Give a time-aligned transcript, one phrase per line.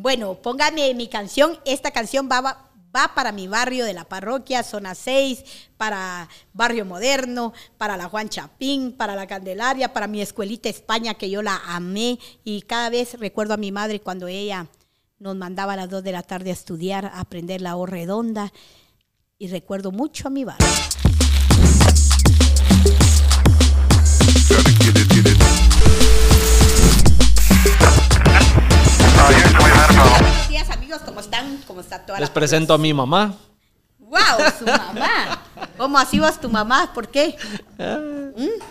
[0.00, 1.58] Bueno, póngame mi canción.
[1.64, 2.70] Esta canción va,
[3.16, 5.42] para mi barrio de la parroquia, zona 6,
[5.76, 11.30] para Barrio Moderno, para la Juan Chapín, para la Candelaria, para mi escuelita España, que
[11.30, 12.20] yo la amé.
[12.44, 14.68] Y cada vez recuerdo a mi madre cuando ella
[15.18, 18.52] nos mandaba a las 2 de la tarde a estudiar, a aprender la O redonda.
[19.36, 20.68] Y recuerdo mucho a mi barrio.
[29.26, 31.58] Buenos días amigos, ¿cómo están?
[31.66, 33.34] ¿Cómo está toda Les la presento a mi mamá.
[33.98, 34.18] ¡Wow!
[34.58, 35.42] Su mamá.
[35.76, 36.92] ¿Cómo así vas tu mamá?
[36.94, 37.36] ¿Por qué?
[37.78, 38.62] ¿Mm?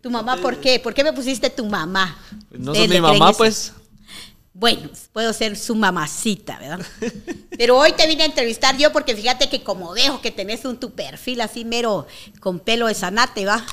[0.00, 0.80] ¿Tu mamá por qué?
[0.80, 2.16] ¿Por qué me pusiste tu mamá?
[2.50, 3.72] No Ustedes sos mi mamá, pues.
[4.54, 6.84] Bueno, puedo ser su mamacita, ¿verdad?
[7.56, 10.78] Pero hoy te vine a entrevistar yo porque fíjate que como veo que tenés un
[10.78, 12.06] tu perfil así mero
[12.40, 13.64] con pelo de zanate, ¿va?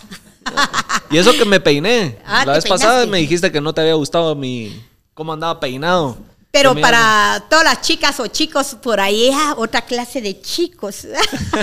[1.12, 2.18] Y eso que me peiné.
[2.26, 4.82] Ah, la vez pasada me dijiste que no te había gustado mi
[5.20, 6.18] cómo andaba peinado.
[6.50, 11.06] Pero para todas las chicas o chicos por ahí, ah, otra clase de chicos.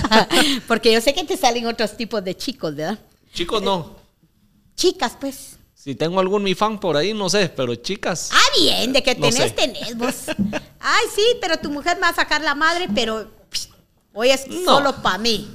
[0.68, 2.98] Porque yo sé que te salen otros tipos de chicos, ¿verdad?
[3.32, 3.96] Chicos, no.
[4.76, 5.56] Chicas, pues.
[5.74, 8.28] Si tengo algún mi fan por ahí, no sé, pero chicas.
[8.30, 9.50] Ah, bien, de que No tenés, sé.
[9.52, 10.14] tenés vos.
[10.78, 13.68] Ay, sí, pero tu mujer me va a sacar la madre, pero psh,
[14.12, 14.64] hoy es No.
[14.66, 15.48] solo para mí,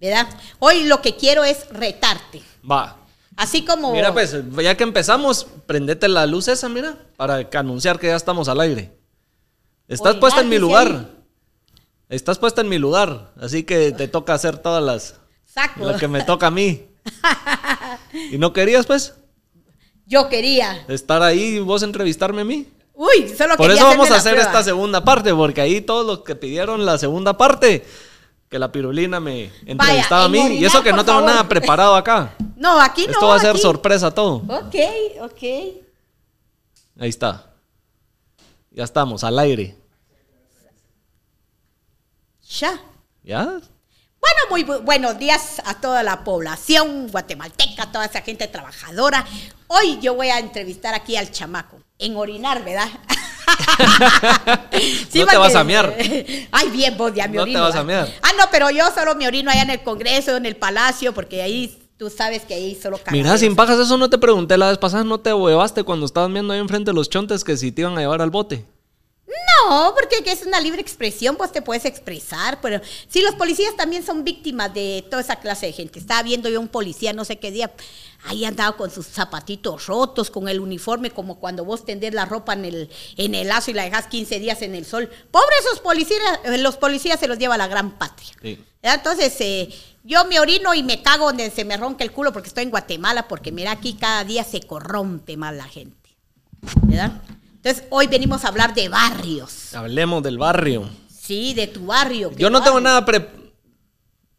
[0.00, 0.28] ¿verdad?
[0.60, 2.40] Hoy lo que quiero es retarte.
[2.70, 2.96] Va.
[3.36, 3.92] Así como...
[3.92, 8.16] Mira, pues, ya que empezamos, prendete la luz esa, mira, para que anunciar que ya
[8.16, 8.96] estamos al aire.
[9.88, 10.88] Estás Oiga, puesta en mi lugar.
[10.88, 11.08] ahí.
[12.08, 13.32] Estás puesta en mi lugar.
[13.40, 15.16] Así que te toca hacer todas las.
[15.44, 15.84] Saco.
[15.84, 16.86] Lo que me toca a mí.
[18.30, 19.14] ¿Y no querías, pues?
[20.06, 20.84] Yo quería.
[20.88, 22.68] Estar ahí y vos entrevistarme a mí.
[22.94, 24.48] Uy, solo Por eso vamos a hacer prueba.
[24.48, 27.84] esta segunda parte, porque ahí todos los que pidieron la segunda parte,
[28.54, 30.38] que la pirulina me entrevistaba a mí.
[30.38, 31.28] orinar, y eso que no tengo favor.
[31.32, 32.36] nada preparado acá.
[32.56, 33.10] No, aquí no.
[33.14, 33.58] Esto va a ser aquí.
[33.58, 34.36] sorpresa todo.
[34.36, 34.76] Ok,
[35.22, 35.42] ok.
[37.00, 37.50] Ahí está.
[38.70, 39.76] Ya estamos, al aire.
[42.60, 42.78] Ya.
[43.24, 43.44] ¿Ya?
[43.44, 49.26] Bueno, muy bu- buenos días a toda la población guatemalteca, toda esa gente trabajadora.
[49.66, 52.88] Hoy yo voy a entrevistar aquí al chamaco, en orinar, ¿verdad?
[55.14, 55.94] No te vas a mear.
[56.50, 57.60] Ay, bien, vos ya me No te orino.
[57.62, 57.84] vas a ¿va?
[57.84, 58.08] mear.
[58.22, 61.42] Ah, no, pero yo solo me orino allá en el Congreso, en el Palacio, porque
[61.42, 63.40] ahí tú sabes que ahí solo Mira, caramelos.
[63.40, 66.52] sin pajas, eso no te pregunté la vez pasada, no te huevaste cuando estabas viendo
[66.52, 68.66] ahí enfrente los chontes que si te iban a llevar al bote.
[69.68, 73.76] No, porque que es una libre expresión, pues te puedes expresar, pero sí, los policías
[73.76, 75.98] también son víctimas de toda esa clase de gente.
[75.98, 77.72] Estaba viendo yo un policía no sé qué día,
[78.24, 82.52] ahí andaba con sus zapatitos rotos, con el uniforme, como cuando vos tendés la ropa
[82.52, 85.10] en el, en el lazo y la dejas 15 días en el sol.
[85.30, 88.32] Pobres esos policías, eh, los policías se los lleva la gran patria.
[88.82, 89.68] Entonces, eh,
[90.04, 92.70] yo me orino y me cago donde se me ronca el culo porque estoy en
[92.70, 95.96] Guatemala, porque mira, aquí cada día se corrompe más la gente.
[96.82, 97.22] ¿Verdad?
[97.64, 99.74] Entonces, hoy venimos a hablar de barrios.
[99.74, 100.86] Hablemos del barrio.
[101.08, 102.28] Sí, de tu barrio.
[102.30, 103.26] ¿qué Yo no tengo nada pre-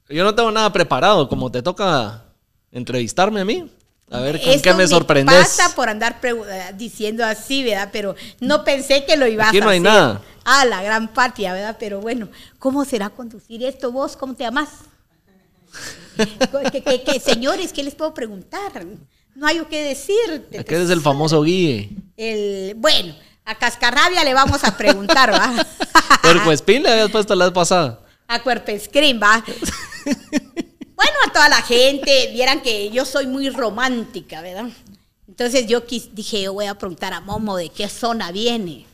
[0.10, 2.24] Yo no tengo nada preparado, como te toca
[2.72, 3.68] entrevistarme a mí.
[4.12, 5.36] A ver con qué me sorprendes.
[5.36, 7.90] pasa por andar eh, diciendo así, ¿verdad?
[7.92, 9.92] Pero no pensé que lo ibas Aquí a no hay hacer.
[9.92, 10.22] nada.
[10.44, 11.78] Ah, la gran patria, ¿verdad?
[11.80, 14.16] Pero bueno, ¿cómo será conducir esto vos?
[14.16, 14.70] ¿Cómo te llamas?
[16.72, 18.86] ¿Qué, qué- qué- señores, ¿qué les puedo preguntar?
[19.36, 20.60] No hay o qué decirte.
[20.60, 21.90] Aquí eres el famoso guille.
[22.18, 23.14] El, bueno,
[23.44, 25.54] a Cascarrabia le vamos a preguntar, ¿va?
[26.22, 28.00] Puerco Espín le habías puesto la vez pasada.
[28.28, 29.44] a Cuerpo Scream, ¿va?
[30.96, 34.70] bueno, a toda la gente, vieran que yo soy muy romántica, ¿verdad?
[35.28, 38.86] Entonces yo quis- dije, yo voy a preguntar a Momo de qué zona viene.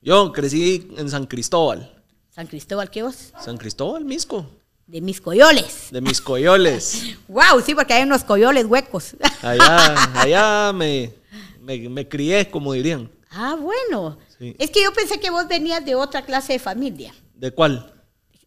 [0.00, 1.92] Yo crecí en San Cristóbal.
[2.30, 3.32] San Cristóbal, ¿qué vos?
[3.44, 4.46] San Cristóbal, Misco.
[4.88, 5.88] De mis coyoles.
[5.90, 7.14] De mis coyoles.
[7.28, 9.14] Wow, sí, porque hay unos coyoles huecos.
[9.42, 11.12] Allá, allá me,
[11.60, 13.10] me, me crié, como dirían.
[13.30, 14.18] ah, bueno.
[14.38, 14.56] Sí.
[14.58, 17.14] Es que yo pensé que vos venías de otra clase de familia.
[17.34, 17.92] ¿De cuál?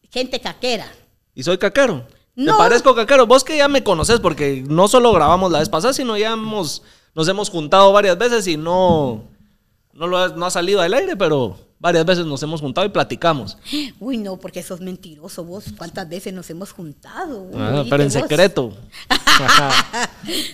[0.09, 0.91] Gente caquera.
[1.35, 2.07] ¿Y soy caquero?
[2.35, 2.53] No.
[2.53, 3.28] ¿Te parezco caquero?
[3.28, 6.81] Vos que ya me conoces porque no solo grabamos la vez pasada, sino ya hemos,
[7.13, 9.25] nos hemos juntado varias veces y no,
[9.94, 12.89] no, lo ha, no ha salido al aire, pero varias veces nos hemos juntado y
[12.89, 13.57] platicamos.
[14.00, 15.66] Uy, no, porque sos mentiroso vos.
[15.75, 17.50] ¿Cuántas veces nos hemos juntado?
[17.56, 18.13] Ah, pero en vos.
[18.13, 18.78] secreto.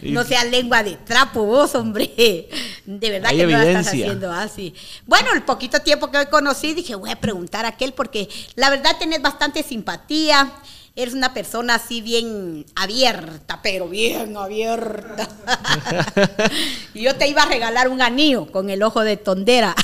[0.02, 2.48] No sea lengua de trapo vos, hombre.
[2.86, 4.74] De verdad Hay que no la estás haciendo así.
[5.06, 8.70] Bueno, el poquito tiempo que hoy conocí, dije, voy a preguntar a aquel porque la
[8.70, 10.50] verdad tenés bastante simpatía.
[10.96, 15.28] Eres una persona así bien abierta, pero bien abierta.
[16.94, 19.76] y yo te iba a regalar un anillo con el ojo de tondera.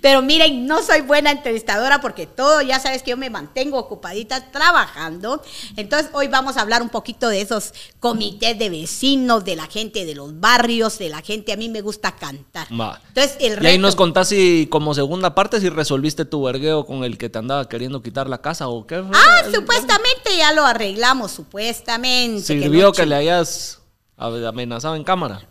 [0.01, 4.51] Pero miren, no soy buena entrevistadora porque todo, ya sabes que yo me mantengo ocupadita
[4.51, 5.41] trabajando.
[5.75, 10.05] Entonces, hoy vamos a hablar un poquito de esos comités de vecinos, de la gente
[10.05, 11.51] de los barrios, de la gente.
[11.51, 12.67] A mí me gusta cantar.
[12.69, 17.03] Entonces, el Y ahí nos contás si, como segunda parte, si resolviste tu vergueo con
[17.03, 19.03] el que te andaba queriendo quitar la casa o qué.
[19.13, 22.43] Ah, supuestamente ya lo arreglamos, supuestamente.
[22.43, 23.79] Sirvió que, que le hayas
[24.17, 25.41] amenazado en cámara.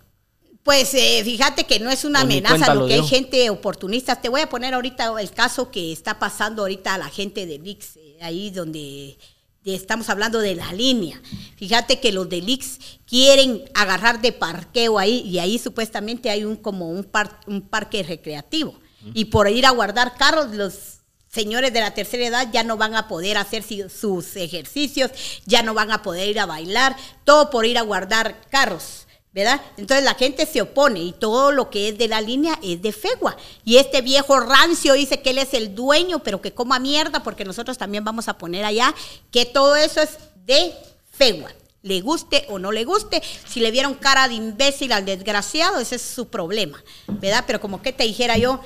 [0.69, 4.17] Pues eh, fíjate que no es una amenaza, lo que hay gente oportunista.
[4.17, 7.57] Te voy a poner ahorita el caso que está pasando ahorita a la gente de
[7.57, 9.17] VIX, eh, ahí donde
[9.65, 11.23] estamos hablando de la línea.
[11.57, 16.57] Fíjate que los de Lix quieren agarrar de parqueo ahí y ahí supuestamente hay un
[16.57, 17.09] como un,
[17.47, 18.79] un parque recreativo.
[19.15, 20.99] Y por ir a guardar carros, los
[21.33, 25.13] señores de la tercera edad ya no van a poder hacer sus ejercicios,
[25.47, 26.95] ya no van a poder ir a bailar,
[27.25, 29.08] todo por ir a guardar carros.
[29.33, 29.61] ¿Verdad?
[29.77, 32.93] Entonces la gente se opone y todo lo que es de la línea es de
[32.93, 33.37] Fegua.
[33.65, 37.45] Y este viejo rancio dice que él es el dueño, pero que coma mierda, porque
[37.45, 38.95] nosotros también vamos a poner allá
[39.31, 40.73] que todo eso es de
[41.11, 41.53] Fegua.
[41.83, 45.97] Le guste o no le guste, si le vieron cara de imbécil al desgraciado, ese
[45.97, 47.45] es su problema, ¿verdad?
[47.47, 48.61] Pero como que te dijera yo,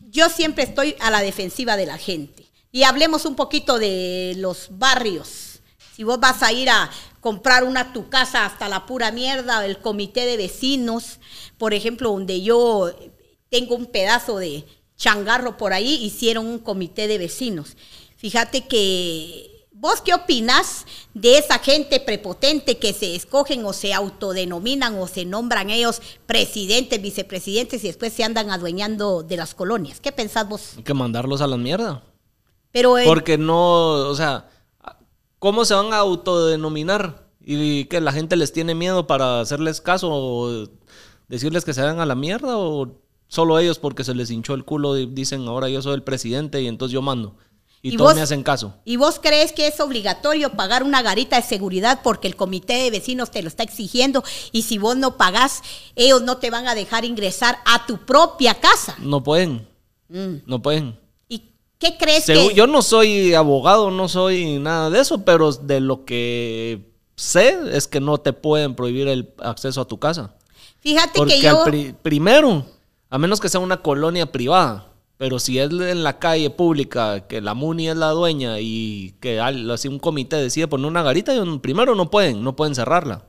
[0.00, 2.46] yo siempre estoy a la defensiva de la gente.
[2.72, 5.60] Y hablemos un poquito de los barrios.
[5.94, 9.78] Si vos vas a ir a, comprar una tu casa hasta la pura mierda, el
[9.78, 11.18] comité de vecinos,
[11.56, 12.90] por ejemplo, donde yo
[13.50, 14.64] tengo un pedazo de
[14.96, 17.76] changarro por ahí, hicieron un comité de vecinos.
[18.16, 20.84] Fíjate que vos qué opinas
[21.14, 27.00] de esa gente prepotente que se escogen o se autodenominan o se nombran ellos presidentes,
[27.00, 30.00] vicepresidentes y después se andan adueñando de las colonias.
[30.00, 30.72] ¿Qué pensás vos?
[30.76, 32.02] Hay que mandarlos a la mierda.
[32.72, 34.50] Pero Porque no, o sea,
[35.38, 37.28] ¿Cómo se van a autodenominar?
[37.40, 40.68] ¿Y que la gente les tiene miedo para hacerles caso o
[41.28, 42.58] decirles que se vayan a la mierda?
[42.58, 46.02] ¿O solo ellos porque se les hinchó el culo y dicen ahora yo soy el
[46.02, 47.36] presidente y entonces yo mando?
[47.80, 48.74] Y, todos me hacen caso.
[48.84, 52.90] ¿Y vos crees que es obligatorio pagar una garita de seguridad porque el comité de
[52.90, 55.62] vecinos te lo está exigiendo y si vos no pagás,
[55.94, 58.96] ellos no te van a dejar ingresar a tu propia casa?
[58.98, 59.68] No pueden.
[60.08, 60.38] Mm.
[60.46, 60.98] No pueden.
[61.78, 62.54] ¿Qué crees que...?
[62.54, 67.88] Yo no soy abogado, no soy nada de eso, pero de lo que sé es
[67.88, 70.34] que no te pueden prohibir el acceso a tu casa.
[70.80, 71.64] Fíjate que yo...
[72.02, 72.64] primero,
[73.10, 77.40] a menos que sea una colonia privada, pero si es en la calle pública, que
[77.40, 81.96] la MUNI es la dueña y que así un comité decide poner una garita, primero
[81.96, 83.24] no pueden, no pueden cerrarla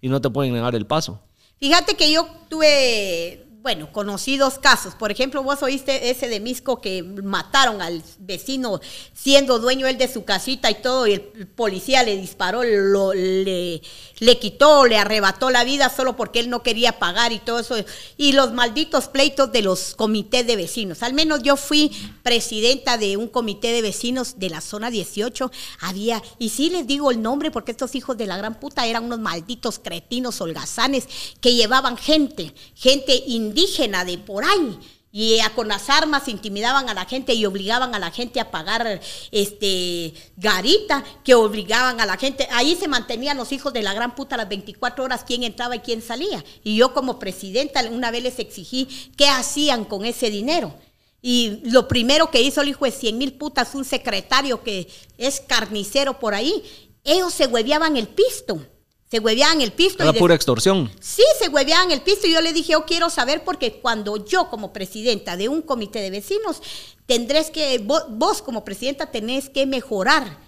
[0.00, 1.20] y no te pueden negar el paso.
[1.60, 4.94] Fíjate que yo tuve bueno, conocidos casos.
[4.94, 8.78] Por ejemplo, vos oíste ese de Misco que mataron al vecino
[9.14, 13.80] siendo dueño él de su casita y todo, y el policía le disparó, lo, le,
[14.18, 17.76] le quitó, le arrebató la vida solo porque él no quería pagar y todo eso.
[18.18, 21.02] Y los malditos pleitos de los comités de vecinos.
[21.02, 21.90] Al menos yo fui
[22.22, 25.50] presidenta de un comité de vecinos de la zona 18.
[25.80, 29.04] Había, y sí les digo el nombre porque estos hijos de la gran puta eran
[29.04, 31.08] unos malditos cretinos holgazanes
[31.40, 33.22] que llevaban gente, gente
[33.54, 34.78] indígena de por ahí
[35.16, 39.00] y con las armas intimidaban a la gente y obligaban a la gente a pagar
[39.30, 44.16] este garita, que obligaban a la gente, ahí se mantenían los hijos de la gran
[44.16, 46.44] puta las 24 horas quién entraba y quién salía.
[46.64, 50.74] Y yo como presidenta una vez les exigí qué hacían con ese dinero.
[51.22, 55.38] Y lo primero que hizo el hijo de 100 mil putas, un secretario que es
[55.38, 56.60] carnicero por ahí,
[57.04, 58.66] ellos se hueveaban el pisto
[59.10, 60.02] se hueveaban el pisto.
[60.02, 60.90] Era pura extorsión.
[61.00, 64.48] Sí, se hueveaban el pisto y yo le dije, yo quiero saber porque cuando yo
[64.50, 66.62] como presidenta de un comité de vecinos,
[67.06, 70.38] tendrás que, vos, como presidenta tenés que mejorar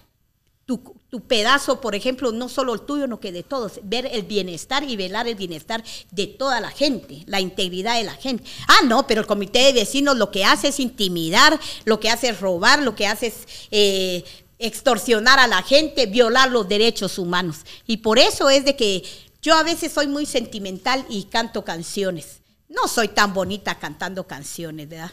[0.64, 0.80] tu,
[1.28, 4.96] pedazo, por ejemplo, no solo el tuyo, no que de todos, ver el bienestar y
[4.96, 8.44] velar el bienestar de toda la gente, la integridad de la gente.
[8.66, 12.30] Ah, no, pero el comité de vecinos lo que hace es intimidar, lo que hace
[12.30, 13.34] es robar, lo que hace es
[13.70, 14.24] eh,
[14.58, 17.58] extorsionar a la gente, violar los derechos humanos.
[17.86, 19.04] Y por eso es de que
[19.42, 22.40] yo a veces soy muy sentimental y canto canciones.
[22.68, 25.12] No soy tan bonita cantando canciones, ¿verdad?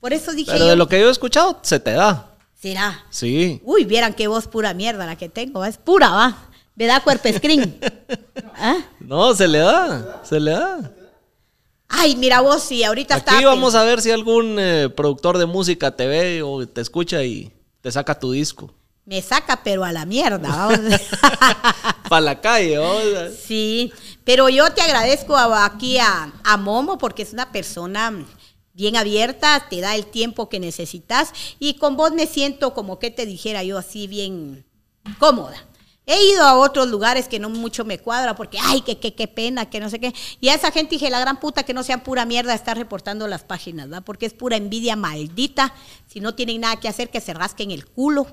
[0.00, 0.50] Por eso dije.
[0.50, 2.34] Pero de lo que yo he escuchado, se te da.
[2.60, 3.04] ¿Será?
[3.10, 3.60] Sí.
[3.64, 5.64] Uy, vieran qué voz pura mierda la que tengo.
[5.64, 6.48] Es pura, va.
[6.74, 7.78] ¿Verdad, cuerpo screen?
[8.56, 8.78] ¿Ah?
[8.98, 10.22] No, se le da.
[10.24, 10.92] Se le da.
[11.88, 13.46] Ay, mira vos, si ahorita Aquí está.
[13.46, 17.52] vamos a ver si algún eh, productor de música te ve o te escucha y
[17.80, 18.72] te saca tu disco.
[19.04, 20.68] Me saca, pero a la mierda.
[22.08, 23.02] Para la calle, vamos.
[23.44, 23.92] Sí,
[24.24, 28.24] pero yo te agradezco aquí a, a Momo porque es una persona
[28.72, 33.10] bien abierta, te da el tiempo que necesitas y con vos me siento como que
[33.10, 34.64] te dijera yo así bien
[35.18, 35.56] cómoda.
[36.12, 39.70] He ido a otros lugares que no mucho me cuadra porque, ay, que qué pena,
[39.70, 40.12] que no sé qué.
[40.40, 43.28] Y a esa gente dije, la gran puta, que no sean pura mierda estar reportando
[43.28, 44.02] las páginas, ¿verdad?
[44.04, 45.72] Porque es pura envidia maldita.
[46.08, 48.26] Si no tienen nada que hacer, que se rasquen el culo.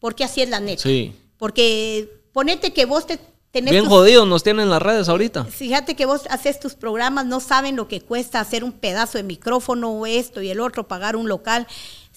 [0.00, 0.82] Porque así es la neta.
[0.82, 1.12] Sí.
[1.38, 3.20] Porque ponete que vos te
[3.50, 5.44] tenés Bien tus- jodidos nos tienen las redes ahorita.
[5.44, 9.24] Fíjate que vos haces tus programas, no saben lo que cuesta hacer un pedazo de
[9.24, 11.66] micrófono o esto y el otro, pagar un local.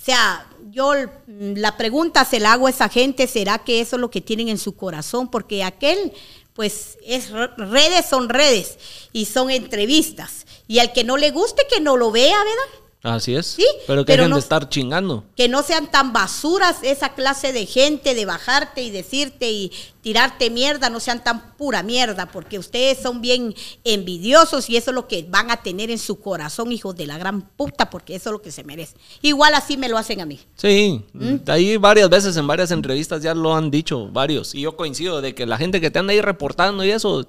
[0.04, 0.92] O sea, yo
[1.28, 4.20] mm, la pregunta se la hago a esa gente, ¿será que eso es lo que
[4.20, 5.32] tienen en su corazón?
[5.32, 6.12] Porque aquel,
[6.54, 8.78] pues, es re- redes son redes
[9.14, 10.46] y son entrevistas.
[10.68, 12.83] Y al que no le guste, que no lo vea, ¿verdad?
[13.06, 13.48] Así es.
[13.48, 15.26] Sí, pero que pero dejen no- de estar chingando.
[15.36, 20.50] que no sean tan basuras esa clase de gente de bajarte y decirte y tirarte
[20.50, 25.10] mierda, no sean tan pura mierda, porque ustedes son bien envidiosos y eso es lo
[25.10, 28.32] que van a tener en su corazón, hijos de la gran puta, porque eso es
[28.34, 28.96] lo que se merece.
[29.22, 30.40] Igual así me lo hacen a mí.
[30.56, 31.36] Sí, ¿Mm?
[31.48, 34.56] ahí varias veces en varias entrevistas ya lo han dicho varios.
[34.56, 37.28] Y yo coincido de que la gente que te anda ahí reportando y eso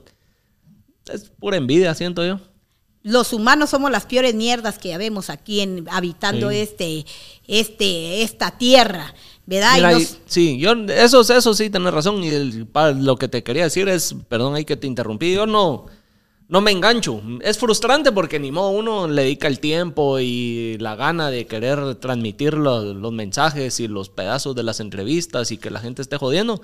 [1.12, 2.38] es pura envidia, siento yo.
[3.04, 6.56] Los humanos somos las peores mierdas que vemos aquí en habitando Sí.
[6.56, 7.06] este,
[7.46, 9.72] este, esta tierra, ¿verdad?
[9.72, 12.24] Y Mira, nos- y- sí, yo, eso, eso sí, tenés razón.
[12.24, 12.66] Y el-
[13.00, 15.84] lo que te quería decir es, perdón, ahí que te interrumpí, yo no,
[16.48, 17.20] no me engancho.
[17.42, 21.96] Es frustrante porque ni modo uno le dedica el tiempo y la gana de querer
[21.96, 26.16] transmitir lo- los mensajes y los pedazos de las entrevistas y que la gente esté
[26.16, 26.62] jodiendo.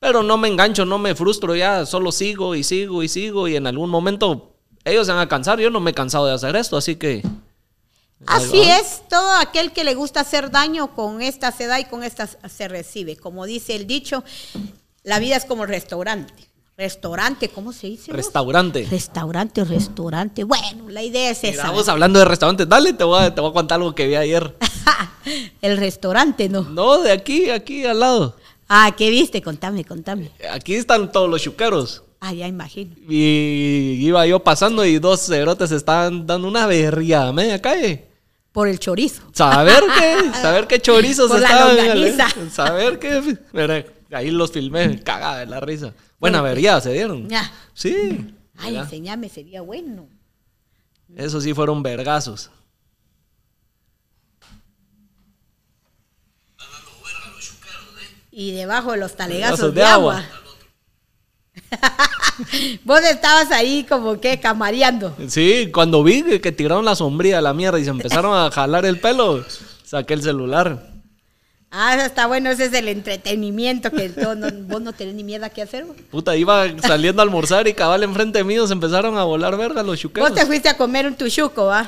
[0.00, 3.54] Pero no me engancho, no me frustro ya, solo sigo y sigo y sigo y
[3.54, 4.56] en algún momento
[4.88, 5.58] ellos se van a cansar.
[5.60, 7.22] Yo no me he cansado de hacer esto, así que...
[8.26, 12.02] Así es, todo aquel que le gusta hacer daño con esta se da y con
[12.02, 13.16] esta se recibe.
[13.16, 14.24] Como dice el dicho,
[15.04, 16.48] la vida es como restaurante.
[16.76, 18.10] Restaurante, ¿cómo se dice?
[18.10, 18.16] vos?
[18.16, 18.86] Restaurante.
[18.90, 20.44] Restaurante, restaurante.
[20.44, 21.62] Bueno, la idea es esa.
[21.62, 22.68] Estamos hablando de restaurantes.
[22.68, 24.56] Dale, te voy, a, te voy a contar algo que vi ayer.
[25.62, 26.62] el restaurante, ¿no?
[26.62, 28.36] No, de aquí, aquí al lado.
[28.68, 29.42] Ah, ¿qué viste?
[29.42, 30.30] Contame, contame.
[30.52, 32.02] Aquí están todos los chuqueros.
[32.20, 32.96] Ah, ya imagino.
[33.08, 38.06] Y iba yo pasando y dos cerotes estaban dando una berría a media calle.
[38.50, 39.22] Por el chorizo.
[39.32, 41.76] Saber qué, saber qué chorizos Por la estaban.
[41.76, 42.28] longaniza.
[42.50, 43.38] Saber qué.
[44.10, 45.94] Ahí los filmé, cagada de la risa.
[46.18, 47.28] Buena berría se dieron.
[47.28, 47.52] Ya.
[47.74, 48.34] Sí.
[48.56, 50.08] Ay, enseñame, sería bueno.
[51.14, 52.50] Esos sí fueron vergazos.
[58.30, 60.18] Y debajo de los talegazos Talegazos de, de agua.
[60.18, 60.47] agua.
[62.84, 65.16] Vos estabas ahí como que camareando.
[65.28, 68.84] Sí, cuando vi que, tiraron la sombría a la mierda y se empezaron a jalar
[68.86, 69.44] el pelo,
[69.84, 70.92] saqué el celular.
[71.70, 75.22] Ah, eso está bueno, ese es el entretenimiento que todo no- vos no tenés ni
[75.22, 75.84] mierda que hacer.
[75.84, 75.96] vos.
[76.10, 79.98] Puta, iba saliendo a almorzar y cabal enfrente mío se empezaron a volar verga los
[80.00, 80.30] chuqueros.
[80.30, 81.86] Vos te fuiste a comer un tuchuco, ¿va?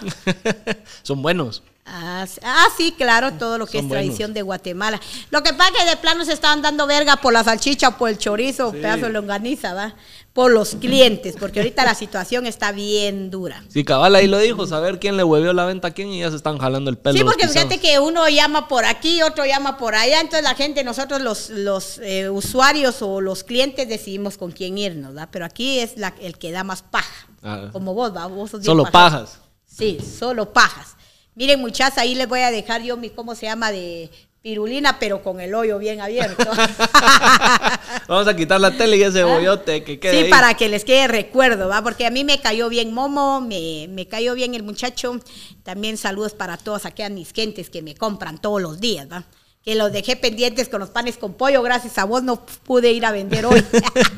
[1.02, 1.62] Son buenos.
[1.92, 4.04] Ah, sí- ah, sí, claro, todo lo que Son es buenos.
[4.04, 5.00] tradición de Guatemala.
[5.30, 8.08] Lo que pasa es que de plano se estaban dando verga por la salchicha por
[8.10, 8.76] el chorizo, Sí.
[8.76, 9.96] pedazo de longaniza, ¿va?
[10.32, 13.64] Por los clientes, porque ahorita la situación está bien dura.
[13.68, 16.30] Sí, cabal ahí lo dijo, saber quién le huevió la venta a quién y ya
[16.30, 17.18] se están jalando el pelo.
[17.18, 20.84] Sí, porque fíjate que uno llama por aquí, otro llama por allá, entonces la gente,
[20.84, 25.26] nosotros los, los eh, usuarios o los clientes decidimos con quién irnos, ¿va?
[25.32, 27.68] Pero aquí es la, el que da más paja, Ah.
[27.72, 28.26] como vos, ¿va?
[28.26, 29.38] Vos sos Solo pajas.
[29.66, 30.94] Sí, solo pajas.
[31.40, 33.72] Miren, muchachas, ahí les voy a dejar yo mi, ¿cómo se llama?
[33.72, 34.10] De
[34.42, 36.44] pirulina, pero con el hoyo bien abierto.
[38.08, 40.30] Vamos a quitar la tele y ese bollote que quede sí, ahí.
[40.30, 41.82] para que les quede recuerdo, ¿va?
[41.82, 45.18] Porque a mí me cayó bien Momo, me, me cayó bien el muchacho.
[45.62, 49.24] También saludos para todas aquellas mis gentes que me compran todos los días, ¿va?
[49.62, 53.06] Que los dejé pendientes con los panes con pollo, gracias a vos no pude ir
[53.06, 53.64] a vender hoy.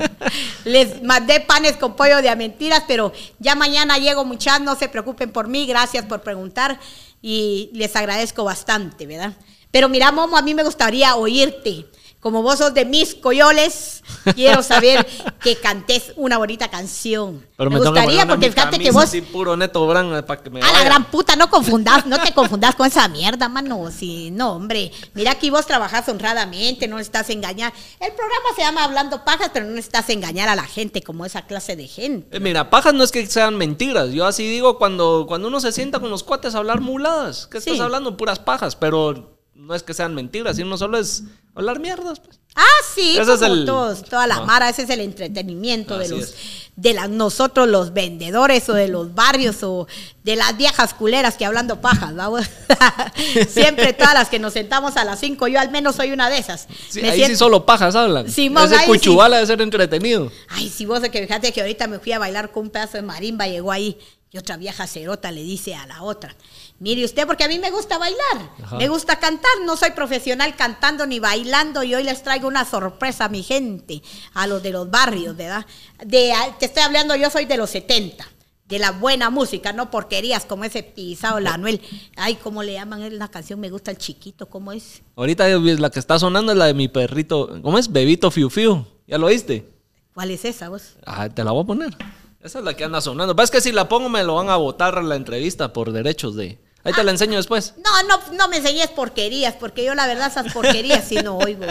[0.64, 4.88] Les mandé panes con pollo de a mentiras, pero ya mañana llego muchas, no se
[4.88, 6.78] preocupen por mí, gracias por preguntar
[7.22, 9.34] y les agradezco bastante, ¿verdad?
[9.70, 11.86] Pero mira, Momo, a mí me gustaría oírte.
[12.22, 14.04] Como vos sos de mis coyoles,
[14.36, 15.04] quiero saber
[15.42, 17.44] que cantes una bonita canción.
[17.56, 20.72] Pero me, gustaría porque fíjate que vos así puro neto bran para que me a
[20.72, 23.90] la gran puta, no confundas, no te confundas con esa mierda, mano.
[23.90, 24.92] Si, no, hombre.
[25.14, 27.72] Mira aquí vos trabajás honradamente, no estás engañar.
[27.98, 31.46] El programa se llama Hablando Pajas, pero no estás engañar a la gente como esa
[31.46, 32.36] clase de gente.
[32.36, 34.10] Eh, mira, pajas no es que sean mentiras.
[34.12, 37.48] Yo así digo cuando, cuando uno se sienta con los cuates a hablar muladas.
[37.48, 37.70] ¿Qué Sí.
[37.70, 38.16] estás hablando?
[38.16, 38.76] Puras pajas.
[38.76, 39.41] Pero
[39.72, 41.22] no es que sean mentiras, sino solo es
[41.54, 42.20] hablar mierdas.
[42.20, 42.38] Pues.
[42.54, 42.62] Ah,
[42.94, 44.44] sí, Ese como es el- todos, toda la Ah.
[44.44, 46.34] mara, ese es el entretenimiento de los es.
[46.76, 49.86] de las nosotros los vendedores o de los barrios o
[50.24, 52.28] de las viejas culeras que hablando pajas, ¿va?
[53.48, 56.36] Siempre todas las que nos sentamos a las 5, yo al menos soy una de
[56.38, 56.68] esas.
[56.90, 58.28] Sí, Me ahí siento- sí solo pajas hablan.
[58.30, 60.30] Simón, Ese cuchubala de ser entretenido.
[60.50, 63.02] Ay, si vos que fíjate que ahorita me fui a bailar con un pedazo de
[63.02, 63.96] marimba, llegó ahí.
[64.34, 66.34] Y otra vieja cerota le dice a la otra,
[66.82, 71.06] mire usted, porque a mí me gusta bailar, me gusta cantar, no soy profesional cantando
[71.06, 74.02] ni bailando y hoy les traigo una sorpresa a mi gente,
[74.34, 75.64] a los de los barrios, ¿verdad?
[76.04, 78.26] De, te estoy hablando, yo soy de los 70
[78.66, 81.80] de la buena música, no porquerías como ese pisado la Anuel.
[82.16, 83.18] Ay, ¿cómo le llaman?
[83.18, 85.02] La canción Me gusta el chiquito, ¿cómo es?
[85.14, 87.92] Ahorita la que está sonando es la de mi perrito, ¿cómo es?
[87.92, 88.84] Bebito Fiu Fiu.
[89.06, 89.68] ¿Ya lo oíste?
[90.14, 90.96] ¿Cuál es esa vos?
[91.04, 91.96] Ah, te la voy a poner.
[92.40, 93.40] Esa es la que anda sonando.
[93.40, 96.58] Es que si la pongo me lo van a votar la entrevista por derechos de...
[96.84, 97.74] Ahí te la enseño después.
[97.76, 101.64] No, no, no me enseñes porquerías, porque yo la verdad esas porquerías sí no oigo.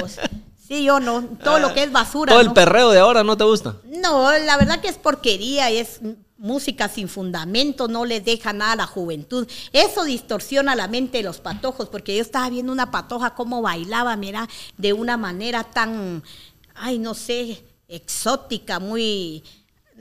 [0.68, 1.24] Sí, yo no.
[1.44, 2.32] Todo lo que es basura.
[2.32, 3.76] Todo el perreo de ahora no te gusta.
[3.86, 6.00] No, la verdad que es porquería, es
[6.38, 9.48] música sin fundamento, no le deja nada a la juventud.
[9.74, 14.16] Eso distorsiona la mente de los patojos, porque yo estaba viendo una patoja cómo bailaba,
[14.16, 16.24] mira, de una manera tan,
[16.74, 19.44] ay, no sé, exótica, muy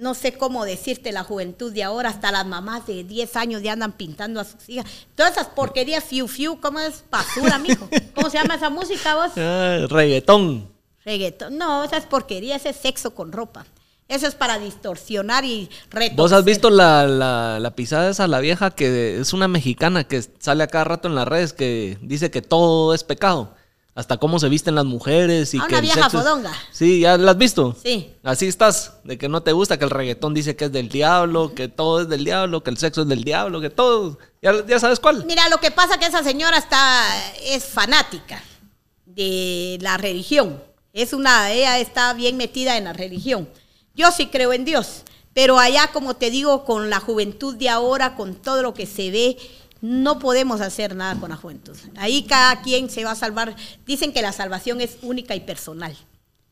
[0.01, 3.75] no sé cómo decirte la juventud de ahora, hasta las mamás de 10 años ya
[3.75, 4.87] andan pintando a sus hijas.
[5.15, 7.89] Todas esas porquerías, fiu fiu, ¿cómo es basura, mijo?
[8.15, 9.33] ¿Cómo se llama esa música vos?
[9.37, 10.69] Ah, reggaetón.
[11.05, 11.59] Reggaetón.
[11.59, 13.67] No, esas porquerías es sexo con ropa.
[14.09, 16.17] Eso es para distorsionar y retorcer.
[16.17, 20.23] ¿Vos has visto la, la, la pisada esa, la vieja que es una mexicana que
[20.39, 23.55] sale a cada rato en las redes que dice que todo es pecado?
[23.95, 26.53] Hasta cómo se visten las mujeres y a que una vieja fodonga.
[26.71, 27.77] Sí, ¿ya la has visto?
[27.83, 28.15] Sí.
[28.23, 31.55] Así estás, de que no te gusta, que el reggaetón dice que es del diablo,
[31.55, 34.79] que todo es del diablo, que el sexo es del diablo, que todo, ya, ya
[34.79, 35.25] sabes cuál.
[35.27, 37.05] Mira, lo que pasa es que esa señora está,
[37.45, 38.43] es fanática
[39.05, 40.63] de la religión.
[40.93, 43.49] Es una, ella está bien metida en la religión.
[43.95, 45.03] Yo sí creo en Dios,
[45.35, 49.11] pero allá, como te digo, con la juventud de ahora, con todo lo que se
[49.11, 49.37] ve,
[49.81, 51.77] no podemos hacer nada con la juventud.
[51.97, 53.57] Ahí cada quien se va a salvar.
[53.87, 55.97] Dicen que la salvación es única y personal,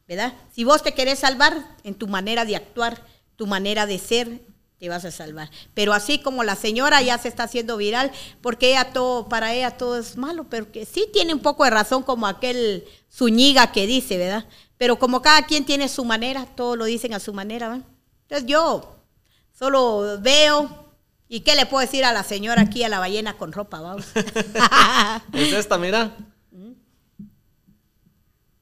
[0.07, 0.33] ¿verdad?
[0.53, 3.03] Si vos te querés salvar en tu manera de actuar,
[3.37, 4.41] tu manera de ser,
[4.79, 5.51] te vas a salvar.
[5.75, 9.73] Pero así como la señora ya se está haciendo viral, porque ella todo, para ella
[9.73, 13.87] todo es malo, pero que sí tiene un poco de razón como aquel Zúñiga que
[13.87, 14.47] dice, ¿verdad?
[14.77, 17.85] Pero como cada quien tiene su manera, todos lo dicen a su manera, ¿verdad?
[18.23, 18.97] Entonces yo
[19.53, 20.88] solo veo,
[21.29, 23.81] ¿Y qué le puedo decir a la señora aquí, a la ballena con ropa?
[23.81, 24.07] Vamos.
[25.35, 26.17] es esta, mira.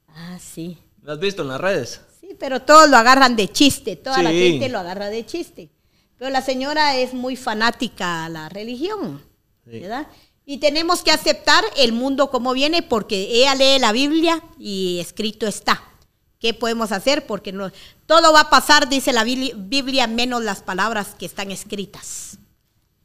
[0.09, 0.79] Ah, sí.
[1.03, 2.01] ¿Lo has visto en las redes?
[2.21, 5.71] Sí, pero todos lo agarran de chiste, toda la gente lo agarra de chiste.
[6.19, 9.23] Pero la señora es muy fanática a la religión,
[9.65, 10.09] ¿verdad?
[10.45, 15.47] Y tenemos que aceptar el mundo como viene porque ella lee la Biblia y escrito
[15.47, 15.83] está.
[16.41, 17.26] ¿Qué podemos hacer?
[17.26, 17.71] Porque no,
[18.07, 22.39] todo va a pasar, dice la Biblia, menos las palabras que están escritas.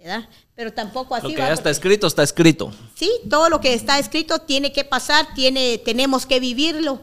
[0.01, 0.27] ¿Verdad?
[0.55, 1.27] Pero tampoco así.
[1.27, 2.71] Lo que ya está escrito, está escrito.
[2.95, 6.99] Sí, todo lo que está escrito tiene que pasar, tiene, tenemos que vivirlo.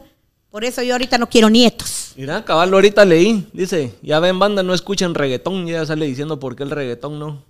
[0.51, 2.13] Por eso yo ahorita no quiero nietos.
[2.17, 6.57] Mira, caballo, ahorita leí, dice, ya ven banda, no escuchen reggaetón, ya sale diciendo por
[6.57, 7.45] qué el reggaetón no.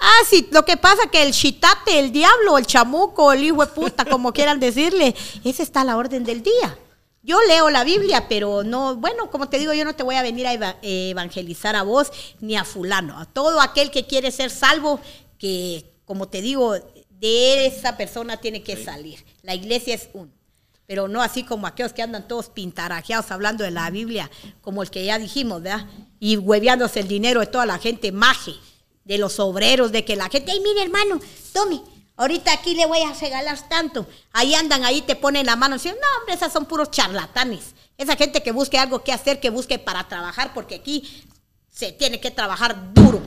[0.00, 3.72] Ah, sí, lo que pasa que el chitate, el diablo, el chamuco, el hijo de
[3.72, 6.78] puta, como quieran decirle, ese está a la orden del día.
[7.24, 10.22] Yo leo la Biblia, pero no, bueno, como te digo, yo no te voy a
[10.22, 15.00] venir a evangelizar a vos ni a fulano, a todo aquel que quiere ser salvo,
[15.38, 16.74] que como te digo,
[17.08, 19.24] de esa persona tiene que salir.
[19.40, 20.30] La iglesia es uno,
[20.86, 24.90] pero no así como aquellos que andan todos pintarajeados hablando de la Biblia, como el
[24.90, 25.86] que ya dijimos, ¿verdad?
[26.20, 28.52] Y hueveándose el dinero de toda la gente maje,
[29.04, 31.18] de los obreros, de que la gente, ay, mire hermano,
[31.54, 31.80] tome,
[32.16, 34.06] Ahorita aquí le voy a regalar tanto.
[34.32, 37.74] Ahí andan, ahí te ponen la mano y dicen, no, hombre, esas son puros charlatanes.
[37.98, 41.24] Esa gente que busque algo que hacer, que busque para trabajar, porque aquí
[41.70, 43.20] se tiene que trabajar duro.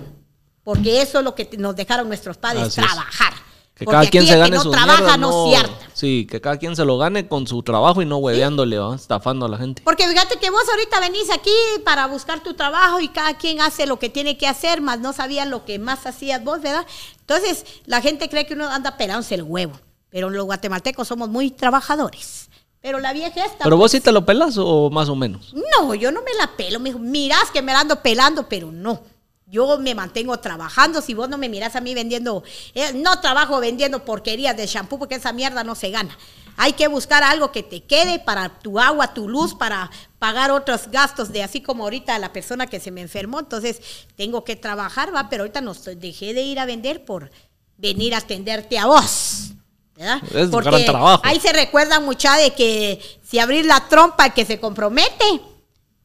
[0.63, 3.33] Porque eso es lo que nos dejaron nuestros padres, trabajar.
[3.77, 5.51] Que cada quien se gane no trabaja, no,
[5.93, 9.49] Sí, que cada quien se lo gane con su trabajo y no hueveándole, estafando a
[9.49, 9.83] la gente.
[9.85, 11.51] Porque fíjate que vos ahorita venís aquí
[11.85, 15.13] para buscar tu trabajo y cada quien hace lo que tiene que hacer, más no
[15.13, 16.87] sabías lo que más hacías vos, ¿verdad?
[17.27, 19.77] Entonces, la gente cree que uno anda pelándose el huevo,
[20.09, 22.49] pero los guatemaltecos somos muy trabajadores.
[22.79, 23.65] Pero la vieja esta.
[23.65, 25.53] ¿Pero vos sí te lo pelas o más o menos?
[25.53, 26.79] No, yo no me la pelo.
[26.79, 29.01] Me dijo, mirás que me la ando pelando, pero no.
[29.45, 31.01] Yo me mantengo trabajando.
[31.01, 34.97] Si vos no me mirás a mí vendiendo, eh, no trabajo vendiendo porquerías de shampoo
[34.97, 36.17] porque esa mierda no se gana.
[36.55, 40.89] Hay que buscar algo que te quede para tu agua, tu luz, para pagar otros
[40.91, 43.39] gastos de así como ahorita la persona que se me enfermó.
[43.39, 43.81] Entonces
[44.15, 47.31] tengo que trabajar, va, pero ahorita no dejé de ir a vender por
[47.77, 49.51] venir a atenderte a vos.
[49.95, 50.21] ¿verdad?
[50.33, 51.21] Es un gran trabajo.
[51.25, 55.41] ahí se recuerda mucha de que si abrir la trompa que se compromete,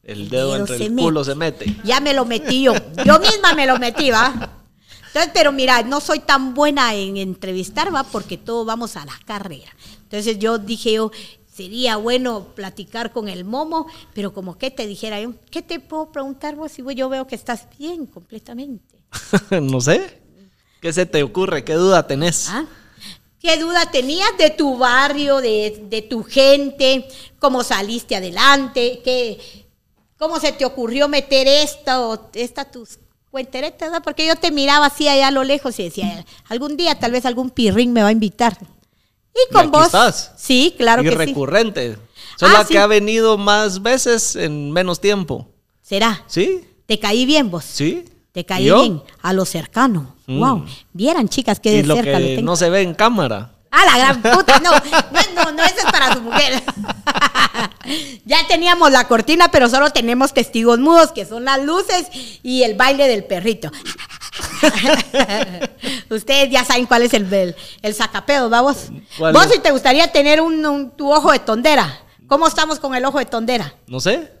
[0.03, 1.77] el dedo entre el culo se mete.
[1.85, 2.73] Ya me lo metí yo.
[3.05, 4.51] Yo misma me lo metí, ¿va?
[5.07, 8.03] Entonces, pero mira, no soy tan buena en entrevistar, ¿va?
[8.03, 9.71] Porque todos vamos a la carrera.
[10.01, 11.11] Entonces yo dije yo,
[11.53, 16.11] sería bueno platicar con el momo, pero como que te dijera yo, ¿qué te puedo
[16.11, 19.03] preguntar vos si yo veo que estás bien completamente?
[19.61, 20.21] no sé.
[20.81, 21.63] ¿Qué se te ocurre?
[21.63, 22.49] ¿Qué duda tenés?
[22.49, 22.65] ¿Ah?
[23.39, 27.07] ¿Qué duda tenías de tu barrio, de, de tu gente?
[27.39, 29.01] ¿Cómo saliste adelante?
[29.03, 29.39] ¿Qué,
[30.17, 33.91] ¿Cómo se te ocurrió meter esta o esta tus cuenteretas?
[34.03, 37.25] Porque yo te miraba así allá a lo lejos y decía, algún día tal vez
[37.25, 38.57] algún pirrín me va a invitar.
[39.35, 39.85] Y con aquí vos.
[39.87, 40.31] estás.
[40.37, 41.17] Sí, claro y que sí.
[41.17, 41.97] recurrente.
[42.37, 42.73] Sos Ah, la sí.
[42.73, 45.47] que ha venido más veces en menos tiempo.
[45.81, 46.23] ¿Será?
[46.27, 46.61] ¿Sí?
[46.85, 47.63] ¿Te caí bien vos?
[47.65, 48.05] ¿Sí?
[48.31, 48.81] Te caí ¿Y yo?
[48.81, 50.15] bien a lo cercano.
[50.27, 50.39] Mm.
[50.39, 50.65] Wow.
[50.93, 52.41] Vieran, chicas, qué Y de lo cerca lo que tengo.
[52.51, 53.51] no se ve en cámara.
[53.71, 56.61] Ah, la gran puta, no, no, no, no, eso es para su mujer.
[58.25, 62.07] ya teníamos la cortina, pero solo tenemos testigos mudos, que son las luces
[62.43, 63.71] y el baile del perrito.
[66.09, 67.95] Ustedes ya saben cuál es el, el, el
[68.49, 68.87] vamos.
[69.17, 71.99] ¿Cuál Vos si te gustaría tener un, un- tu ojo de tondera.
[72.27, 73.73] ¿Cómo estamos con el ojo de tondera?
[73.87, 74.31] No sé.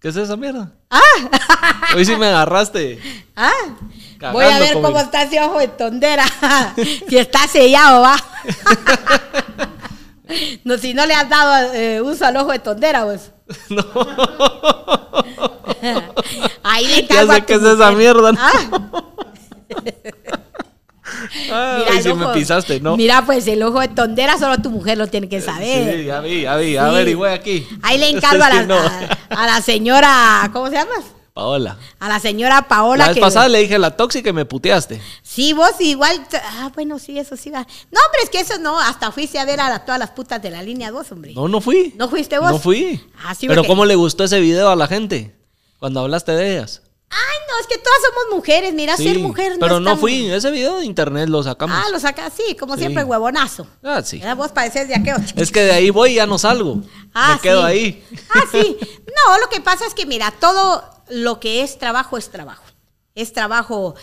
[0.00, 0.70] ¿Qué es esa mierda?
[0.90, 1.00] Ah,
[1.96, 3.00] Hoy sí me agarraste.
[3.34, 3.50] ah.
[4.18, 6.24] Cagando Voy a ver cómo está ese ojo de tondera.
[7.08, 8.16] si está sellado, va.
[10.64, 13.30] No, si no le has dado eh, uso al ojo de tondera, vos.
[13.70, 13.82] No.
[16.64, 18.32] Ahí le Ya encargo a sé qué es esa mierda.
[18.32, 18.38] ¿no?
[18.40, 18.82] Ah,
[21.50, 22.32] Ah, mira el sí me ojo.
[22.34, 22.96] pisaste, ¿no?
[22.96, 25.98] Mira, pues el ojo de tondera solo tu mujer lo tiene que saber.
[26.00, 26.70] Sí, ya vi, ya vi.
[26.72, 26.76] Sí.
[26.76, 27.66] A ver, y voy aquí.
[27.82, 28.74] Ahí le encargo a la, no.
[28.76, 30.92] a, a la señora, ¿cómo se llama?
[31.36, 31.76] Paola.
[32.00, 32.96] A la señora Paola.
[33.04, 35.02] La vez que- pasada le dije la tóxica y me puteaste.
[35.22, 36.26] Sí, vos igual.
[36.32, 37.58] Ah, bueno, sí, eso sí va.
[37.58, 38.80] No, hombre, es que eso no.
[38.80, 41.34] Hasta fuiste a ver a la- todas las putas de la línea 2, hombre.
[41.34, 41.92] No, no fui.
[41.98, 42.52] ¿No fuiste vos?
[42.52, 43.04] No fui.
[43.22, 45.36] Ah, sí, Pero porque- ¿cómo le gustó ese video a la gente?
[45.78, 46.80] Cuando hablaste de ellas.
[47.60, 48.74] Es que todas somos mujeres.
[48.74, 50.30] Mira, ser Sí, mujer no Pero es no tan- fui.
[50.30, 51.76] Ese video de internet lo sacamos.
[51.78, 52.80] Ah, lo saca así, como Sí.
[52.80, 53.66] siempre, huevonazo.
[53.82, 54.20] Ah, sí.
[54.36, 55.32] Vos pareces de aquellos.
[55.36, 56.82] Es que de ahí voy y ya no salgo.
[57.14, 57.66] Ah, me quedo sí.
[57.66, 58.04] ahí.
[58.34, 58.76] Ah, sí.
[59.26, 62.62] No, lo que pasa es que, mira, todo lo que es trabajo es trabajo.
[63.14, 63.94] Es trabajo.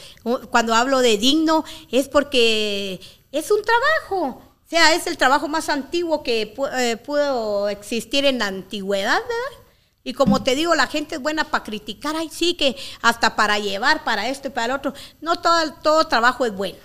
[0.49, 2.99] Cuando hablo de digno, es porque
[3.31, 4.41] es un trabajo.
[4.65, 9.62] O sea, es el trabajo más antiguo que eh, pudo existir en la antigüedad, ¿verdad?
[10.03, 13.57] Y como te digo, la gente es buena para criticar, ay, sí, que hasta para
[13.59, 14.93] llevar, para esto y para lo otro.
[15.21, 16.77] No todo, todo trabajo es bueno.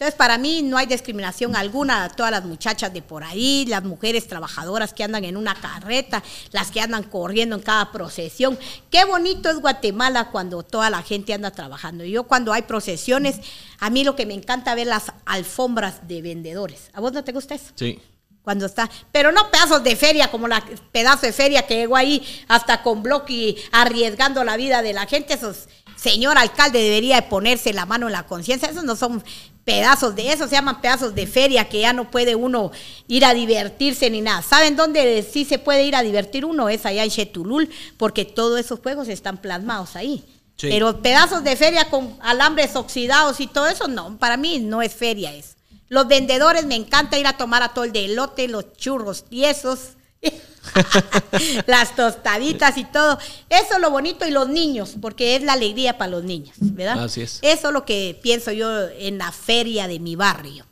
[0.00, 3.84] Entonces, para mí no hay discriminación alguna a todas las muchachas de por ahí, las
[3.84, 8.58] mujeres trabajadoras que andan en una carreta, las que andan corriendo en cada procesión.
[8.90, 12.04] Qué bonito es Guatemala cuando toda la gente anda trabajando.
[12.04, 13.40] Yo cuando hay procesiones,
[13.78, 16.90] a mí lo que me encanta ver las alfombras de vendedores.
[16.94, 17.72] ¿A vos no te gusta eso?
[17.74, 18.00] Sí.
[18.42, 22.22] Cuando está, pero no pedazos de feria como la pedazo de feria que llegó ahí
[22.48, 27.22] hasta con bloque y arriesgando la vida de la gente, esos señor alcalde debería de
[27.22, 29.22] ponerse la mano en la conciencia, esos no son
[29.64, 32.72] pedazos de eso, se llaman pedazos de feria que ya no puede uno
[33.06, 34.42] ir a divertirse ni nada.
[34.42, 36.68] ¿Saben dónde sí se puede ir a divertir uno?
[36.68, 40.24] Es allá en Chetulul, porque todos esos juegos están plasmados ahí.
[40.56, 40.68] Sí.
[40.70, 44.94] Pero pedazos de feria con alambres oxidados y todo eso, no, para mí no es
[44.94, 45.54] feria eso.
[45.90, 49.90] Los vendedores me encanta ir a tomar atol de elote, los churros tiesos,
[51.66, 53.18] las tostaditas y todo.
[53.48, 57.02] Eso es lo bonito y los niños, porque es la alegría para los niños, ¿verdad?
[57.04, 57.38] Así es.
[57.42, 60.64] Eso es lo que pienso yo en la feria de mi barrio,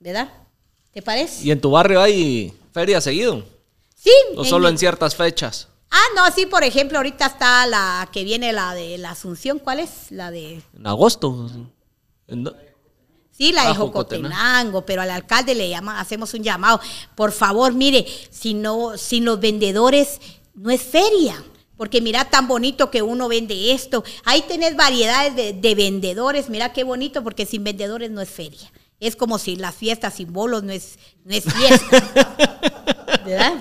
[0.00, 0.28] ¿verdad?
[0.92, 1.44] ¿Te parece?
[1.44, 3.44] ¿Y en tu barrio hay feria seguido?
[3.96, 4.10] Sí.
[4.36, 5.68] ¿O solo mi- en ciertas fechas?
[5.90, 9.78] Ah, no, sí, por ejemplo, ahorita está la que viene la de la Asunción, ¿cuál
[9.78, 10.10] es?
[10.10, 11.48] La de En agosto.
[12.26, 12.44] ¿En
[13.36, 14.86] Sí, la de Jocotenango.
[14.86, 16.80] Pero al alcalde le llama, hacemos un llamado.
[17.14, 20.20] Por favor, mire, si no, sin los vendedores
[20.54, 21.42] no es feria.
[21.76, 24.04] Porque mira tan bonito que uno vende esto.
[24.24, 26.48] Ahí tenés variedades de, de vendedores.
[26.48, 28.70] Mira qué bonito, porque sin vendedores no es feria.
[29.00, 32.12] Es como si las fiestas sin bolos no es, no es fiesta.
[33.26, 33.54] ¿Verdad?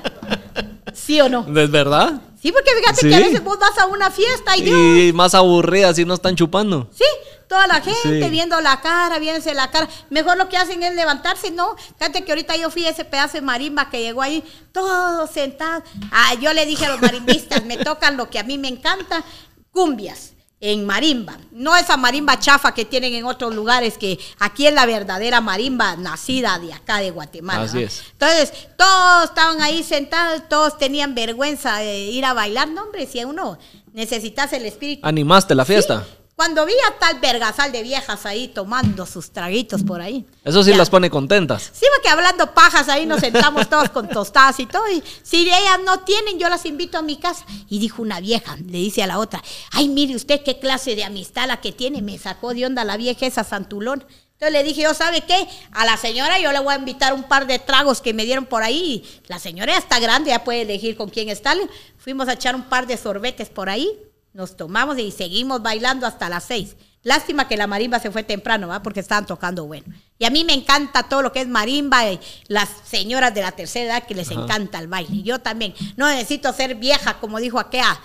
[0.93, 1.45] ¿Sí o no?
[1.59, 2.21] ¿Es verdad?
[2.39, 3.09] Sí, porque fíjate Sí.
[3.09, 6.13] que a veces vos vas a una fiesta y Dios, Y más aburridas si no
[6.13, 6.87] están chupando.
[6.93, 7.05] Sí,
[7.53, 8.29] toda la gente Sí.
[8.31, 9.87] viendo la cara, viéndose la cara.
[10.09, 11.75] Mejor lo que hacen es levantarse, ¿no?
[11.99, 15.83] Fíjate que ahorita yo fui a ese pedazo de marimba que llegó ahí, todos sentados.
[16.11, 19.23] Ah, yo le dije a los marimbistas, me tocan lo que a mí me encanta,
[19.71, 21.37] cumbias en marimba.
[21.51, 25.95] No esa marimba chafa que tienen en otros lugares, que aquí es la verdadera marimba
[25.95, 27.65] nacida de acá de Guatemala.
[27.65, 27.83] Así ¿no?
[27.83, 28.03] es.
[28.13, 32.69] Entonces, todos estaban ahí sentados, todos tenían vergüenza de ir a bailar.
[32.69, 33.59] No, hombre, si uno
[33.93, 36.03] necesitas el espíritu ¿Animaste la fiesta?
[36.03, 40.25] Sí, Cuando vi a tal vergasal de viejas ahí tomando sus traguitos por ahí.
[40.43, 40.75] Eso sí Ya.
[40.77, 41.71] las pone contentas.
[41.71, 44.83] Sí, porque hablando pajas ahí nos sentamos todos con tostadas y todo.
[44.91, 47.45] Y si ellas no tienen, yo las invito a mi casa.
[47.69, 51.05] Y dijo una vieja, le dice a la otra, ay, mire usted qué clase de
[51.05, 52.01] amistad la que tiene.
[52.01, 54.05] Me sacó de onda la vieja esa santulón.
[54.33, 55.47] Entonces le dije, yo, ¿sabe qué?
[55.71, 58.47] A la señora yo le voy a invitar un par de tragos que me dieron
[58.47, 59.05] por ahí.
[59.27, 61.53] La señora ya está grande, ya puede elegir con quién está.
[61.97, 63.89] Fuimos a echar un par de sorbetes por ahí.
[64.33, 66.75] Nos tomamos y seguimos bailando hasta las seis.
[67.03, 68.81] Lástima que la marimba se fue temprano, ¿va?
[68.81, 69.85] Porque estaban tocando bueno.
[70.17, 73.51] Y a mí me encanta todo lo que es marimba, y las señoras de la
[73.51, 75.21] tercera edad que les encanta el baile.
[75.21, 75.73] Yo también.
[75.97, 77.99] No necesito ser vieja, como dijo aquella.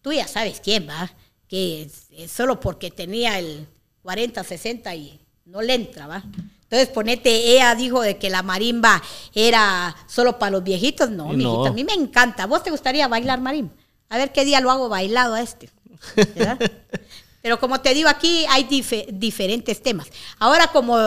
[0.00, 1.10] Tú ya sabes quién, ¿va?
[1.48, 3.66] Que es- es solo porque tenía el
[4.02, 6.22] 40, 60 y no le entra, ¿va?
[6.62, 9.02] Entonces, ponete, ella dijo de que la marimba
[9.34, 11.10] era solo para los viejitos.
[11.10, 11.66] No, no.
[11.66, 12.46] a mí me encanta.
[12.46, 13.72] ¿Vos te gustaría bailar marimba?
[14.10, 15.70] A ver qué día lo hago bailado a este.
[16.34, 16.58] ¿verdad?
[17.42, 20.08] Pero como te digo, aquí hay dife- diferentes temas.
[20.38, 20.98] Ahora, como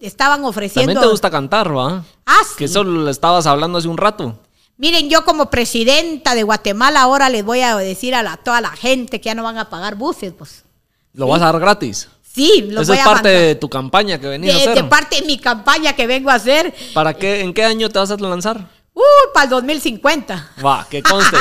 [0.00, 0.92] estaban ofreciendo.
[0.92, 2.02] También te gusta cantar, ¿va?
[2.26, 2.54] Ah, sí.
[2.58, 4.36] Que eso le estabas hablando hace un rato.
[4.76, 8.70] Miren, yo como presidenta de Guatemala, ahora les voy a decir a la- toda la
[8.70, 10.64] gente que ya no van a pagar buses, pues.
[11.12, 12.08] Lo vas a dar gratis.
[12.34, 13.42] Sí, los Esa voy es a parte mandar.
[13.46, 14.82] de tu campaña que venías a de, hacer.
[14.84, 16.74] de parte de mi campaña que vengo a hacer.
[16.94, 17.40] ¿Para qué?
[17.42, 18.68] ¿En qué año te vas a lanzar?
[18.98, 20.50] Uh, para el 2050.
[20.64, 21.36] Va, que conste.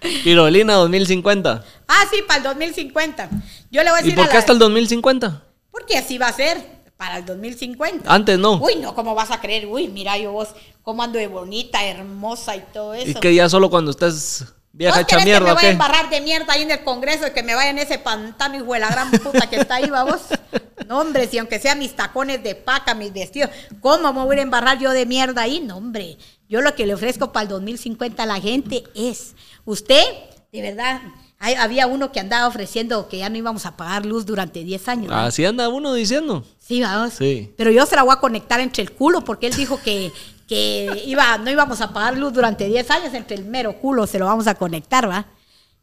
[0.24, 1.64] Pirolina 2050.
[1.88, 3.28] Ah, sí, para el 2050.
[3.70, 5.42] Yo le voy a ¿Y decir por a qué la- hasta el 2050?
[5.70, 6.62] Porque así va a ser
[6.96, 8.12] para el 2050.
[8.12, 8.56] Antes no.
[8.60, 9.66] Uy, no, ¿cómo vas a creer?
[9.66, 10.48] Uy, mira yo vos,
[10.82, 13.08] cómo ando de bonita, hermosa y todo eso.
[13.08, 15.68] Y que ya solo cuando estés vieja ¿Vos hecha querés que mierda, me ¿o vaya
[15.68, 18.56] a embarrar de mierda ahí en el Congreso y que me vaya en ese pantano,
[18.56, 20.20] hijo de la gran puta que está ahí, va vos?
[20.86, 24.42] No, hombre, si aunque sean mis tacones de paca, mis vestidos, ¿cómo me voy a
[24.42, 25.60] embarrar yo de mierda ahí?
[25.60, 26.18] No, hombre,
[26.50, 29.34] yo lo que le ofrezco para el 2050 a la gente es,
[29.64, 30.02] usted,
[30.52, 31.00] de verdad,
[31.38, 34.86] hay- había uno que andaba ofreciendo que ya no íbamos a pagar luz durante 10
[34.88, 35.08] años.
[35.08, 35.16] ¿no?
[35.16, 36.44] Así anda uno diciendo.
[36.58, 37.14] Sí, vamos.
[37.14, 37.54] Sí.
[37.56, 40.12] Pero yo se la voy a conectar entre el culo porque él dijo que,
[40.46, 44.18] que iba, no íbamos a pagar luz durante 10 años, entre el mero culo se
[44.18, 45.26] lo vamos a conectar, ¿va?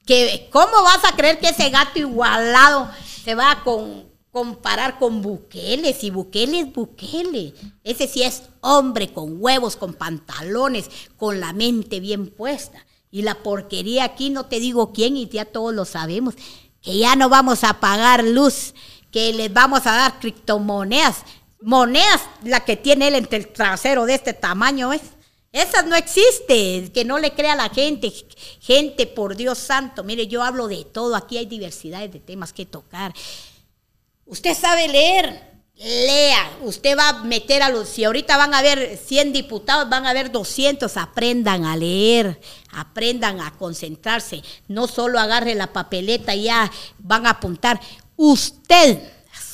[0.05, 2.89] Que, ¿Cómo vas a creer que ese gato igualado
[3.23, 4.05] se va con-
[4.37, 5.95] comparar con Bukele?
[5.95, 7.55] Si Bukele es Bukele.
[7.83, 12.85] Ese sí es hombre con huevos, con pantalones, con la mente bien puesta.
[13.09, 16.35] Y la porquería aquí no te digo quién y ya todos lo sabemos.
[16.83, 18.75] Que ya no vamos a pagar luz,
[19.09, 21.23] que les vamos a dar criptomonedas.
[21.59, 25.01] Monedas, la que tiene él entre el trasero de este tamaño, ¿ves?
[25.51, 28.13] Esas no existen, que no le crea la gente.
[28.59, 32.67] Gente, por Dios santo, mire, yo hablo de todo, aquí hay diversidades de temas que
[32.67, 33.15] tocar.
[34.27, 35.41] Usted sabe leer,
[35.75, 36.51] lea.
[36.63, 40.09] Usted va a meter a los, si ahorita van a haber 100 diputados, van a
[40.09, 42.39] haber 200, aprendan a leer,
[42.71, 44.41] aprendan a concentrarse.
[44.67, 47.79] No solo agarre la papeleta y ya van a apuntar.
[48.15, 48.99] Usted,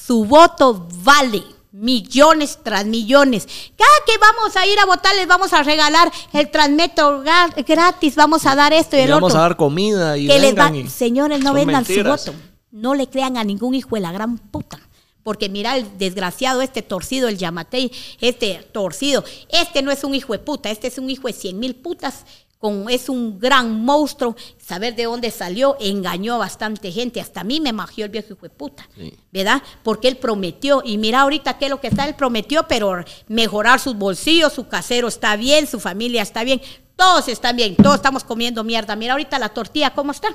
[0.05, 3.47] su voto vale millones tras millones.
[3.77, 7.21] Cada que vamos a ir a votar les vamos a regalar el transmetro
[7.67, 10.39] gratis, vamos a dar esto y el le vamos otro a dar comida y que
[10.39, 11.91] les va- vengan y- señores, no vendan su
[12.31, 12.52] voto.
[12.73, 14.79] No le crean a ningún hijo de la gran puta.
[15.21, 20.33] Porque mira el desgraciado, este torcido, el Yamatei, este torcido, este no es un hijo
[20.33, 22.25] de puta, este es un hijo de cien mil putas,
[22.57, 27.43] con, es un gran monstruo, saber de dónde salió, engañó a bastante gente, hasta a
[27.43, 29.13] mí me magió el viejo hijo de puta, Sí.
[29.31, 29.61] ¿verdad?
[29.83, 33.79] Porque él prometió, y mira ahorita qué es lo que está, él prometió, pero mejorar
[33.79, 36.61] sus bolsillos, su casero está bien, su familia está bien,
[36.97, 40.29] todos están bien, todos estamos comiendo mierda, mira ahorita la tortilla, ¿cómo está?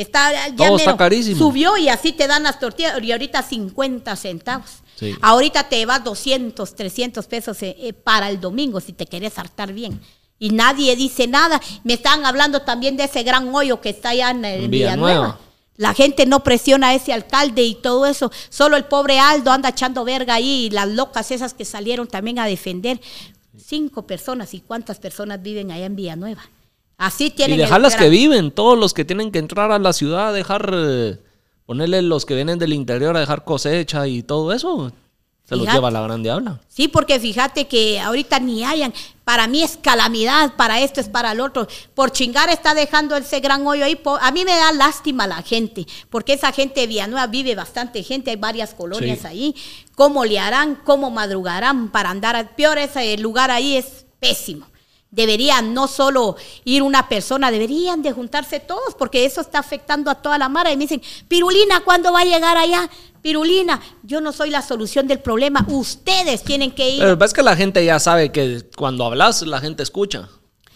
[0.00, 1.38] Está ya Todo está mero, carísimo.
[1.38, 4.70] Subió y así te dan las tortillas y ahorita 50 centavos.
[4.96, 5.14] Sí.
[5.20, 9.72] Ahorita te vas 200, 300 pesos eh, eh, para el domingo si te querés hartar
[9.72, 10.00] bien.
[10.38, 11.60] Y nadie dice nada.
[11.84, 15.08] Me están hablando también de ese gran hoyo que está allá en, En Villanueva.
[15.08, 15.40] Villanueva.
[15.76, 18.30] La gente no presiona a ese alcalde y todo eso.
[18.48, 22.38] Solo el pobre Aldo anda echando verga ahí y las locas esas que salieron también
[22.38, 23.00] a defender.
[23.58, 24.54] Cinco personas.
[24.54, 26.42] ¿Y cuántas personas viven allá en Villanueva?
[27.00, 29.78] Así Y tienen el dejarlas que gran- viven, todos los que tienen que entrar a
[29.78, 31.18] la ciudad, dejar, eh,
[31.64, 34.92] ponerle los que vienen del interior a dejar cosecha y todo eso,
[35.48, 35.78] se los Fíjate.
[35.78, 36.60] lleva la gran diabla.
[36.68, 38.92] Sí, porque fíjate que ahorita ni hayan.
[39.24, 41.66] Para mí es calamidad, para esto es para el otro.
[41.94, 43.98] Por chingar está dejando ese gran hoyo ahí.
[44.20, 48.30] A mí me da lástima la gente, porque esa gente de Villanueva vive bastante gente,
[48.30, 49.26] hay varias colonias Sí.
[49.26, 49.54] ahí.
[49.94, 50.76] ¿Cómo le harán?
[50.84, 52.54] ¿Cómo madrugarán para andar?
[52.56, 54.66] Peor ese lugar ahí es pésimo.
[55.12, 60.14] Deberían no solo ir una persona, deberían de juntarse todos, porque eso está afectando a
[60.14, 60.70] toda la mara.
[60.72, 62.88] Y me dicen, Pirulina, ¿cuándo va a llegar allá?
[63.20, 65.66] Pirulina, yo no soy la solución del problema.
[65.68, 67.00] Ustedes tienen que ir.
[67.00, 70.28] Pero ves que la gente ya sabe que cuando hablas, la gente escucha.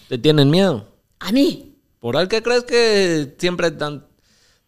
[0.08, 0.88] Te tienen miedo.
[1.20, 1.76] A mí.
[2.00, 4.04] ¿Por ahí que crees que siempre tan-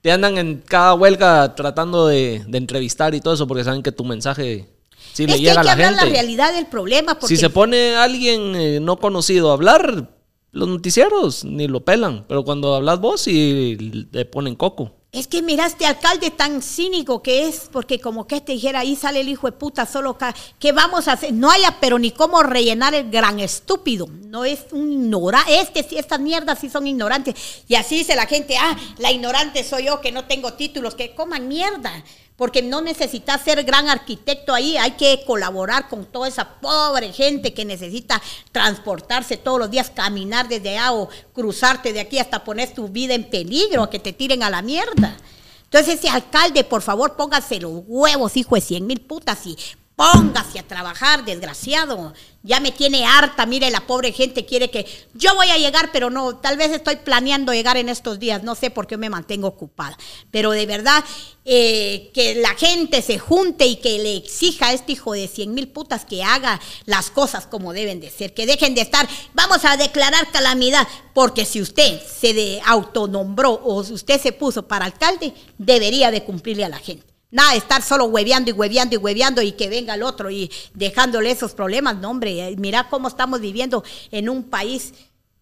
[0.00, 3.46] te andan en cada huelga tratando de, de entrevistar y todo eso?
[3.48, 4.70] Porque saben que tu mensaje
[5.12, 6.04] sí es que llega hay a que la hablar gente.
[6.06, 7.18] la realidad del problema.
[7.18, 10.10] Porque Si se pone alguien eh, no conocido a hablar,
[10.52, 12.24] los noticieros ni lo pelan.
[12.28, 13.76] Pero cuando hablas vos, y
[14.10, 14.92] le ponen coco.
[15.12, 18.96] Es que mira este alcalde tan cínico que es, porque como que te dijera, ahí
[18.96, 20.34] sale el hijo de puta solo acá.
[20.58, 21.32] ¿Qué vamos a hacer?
[21.32, 24.08] No haya, pero ni cómo rellenar el gran estúpido.
[24.26, 25.58] No es un ignorante.
[25.58, 27.34] Este, sí, estas mierdas sí son ignorantes.
[27.66, 31.14] Y así dice la gente, ah, la ignorante soy yo que no tengo títulos, que
[31.14, 32.04] coman mierda.
[32.36, 37.54] Porque no necesitas ser gran arquitecto ahí, hay que colaborar con toda esa pobre gente
[37.54, 38.20] que necesita
[38.52, 43.14] transportarse todos los días, caminar desde allá o cruzarte de aquí hasta poner tu vida
[43.14, 45.16] en peligro, a que te tiren a la mierda.
[45.64, 49.56] Entonces ese alcalde, por favor, póngase los huevos, hijo de cien mil putas, y
[49.96, 52.12] Póngase a trabajar, desgraciado.
[52.42, 53.46] Ya me tiene harta.
[53.46, 56.96] Mire, la pobre gente quiere que yo voy a llegar, pero no, tal vez estoy
[56.96, 58.42] planeando llegar en estos días.
[58.42, 59.96] No sé por qué me mantengo ocupada.
[60.30, 61.02] Pero de verdad,
[61.46, 65.54] eh, que la gente se junte y que le exija a este hijo de cien
[65.54, 68.34] mil putas que haga las cosas como deben de ser.
[68.34, 70.86] Que dejen de estar, vamos a declarar calamidad.
[71.14, 76.66] Porque si usted se de autonombró o usted se puso para alcalde, debería de cumplirle
[76.66, 77.15] a la gente.
[77.36, 80.50] Nada de estar solo hueveando y hueveando y hueveando y que venga el otro y
[80.72, 81.98] dejándole esos problemas.
[81.98, 84.94] No, hombre, eh, mira cómo estamos viviendo en un país.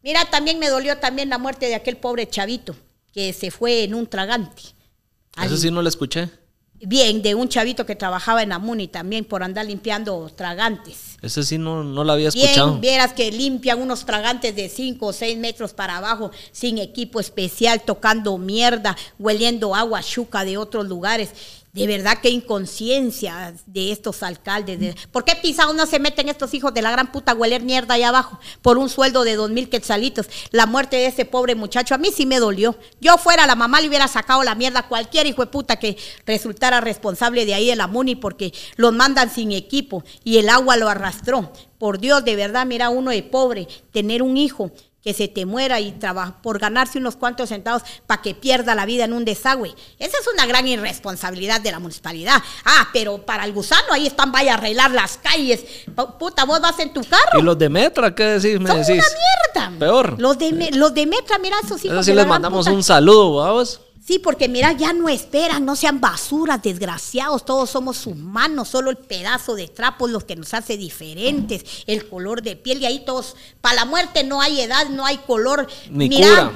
[0.02, 2.74] Mira, también me dolió también la muerte de aquel pobre chavito
[3.12, 4.62] que se fue en un tragante.
[5.40, 6.28] Eso sí no lo escuché.
[6.80, 11.16] Bien, de un chavito que trabajaba en Amuni también por andar limpiando tragantes.
[11.22, 12.70] Ese sí no, no lo había escuchado.
[12.70, 17.20] Bien, vieras que limpian unos tragantes de 5 o 6 metros para abajo, sin equipo
[17.20, 21.30] especial, tocando mierda, hueliendo agua chuca de otros lugares.
[21.74, 24.94] De verdad que inconsciencia de estos alcaldes.
[25.10, 28.10] ¿Por qué pisados no se meten estos hijos de la gran puta hueler mierda allá
[28.10, 30.28] abajo por un sueldo de dos mil quetzalitos?
[30.52, 32.76] La muerte de ese pobre muchacho a mí sí me dolió.
[33.00, 35.96] Yo fuera la mamá le hubiera sacado la mierda a cualquier hijo de puta que
[36.26, 40.76] resultara responsable de ahí de la MUNI porque los mandan sin equipo y el agua
[40.76, 41.52] lo arrastró.
[41.78, 44.70] Por Dios, de verdad, mira uno de pobre, tener un hijo
[45.04, 48.86] que se te muera y trabaja por ganarse unos cuantos centavos para que pierda la
[48.86, 49.74] vida en un desagüe.
[49.98, 52.42] Esa es una gran irresponsabilidad de la municipalidad.
[52.64, 55.62] Ah, pero para el gusano ahí están, vaya a arreglar las calles.
[56.18, 57.38] Puta, vos vas en tu carro.
[57.38, 58.58] ¿Y los de Metra qué decís?
[58.58, 59.04] Me Son decís?
[59.54, 59.78] una mierda.
[59.78, 60.14] Peor.
[60.18, 61.96] Los de, los de Metra, mira esos hijos.
[61.98, 62.74] Eso sí les mandamos puta.
[62.74, 63.80] un saludo, vamos.
[64.06, 68.98] Sí, porque mira, ya no esperan, no sean basuras, desgraciados, todos somos humanos, solo el
[68.98, 73.04] pedazo de trapo es lo que nos hace diferentes, el color de piel y ahí
[73.06, 75.66] todos, para la muerte no hay edad, no hay color.
[75.90, 76.52] Ni mira, cura.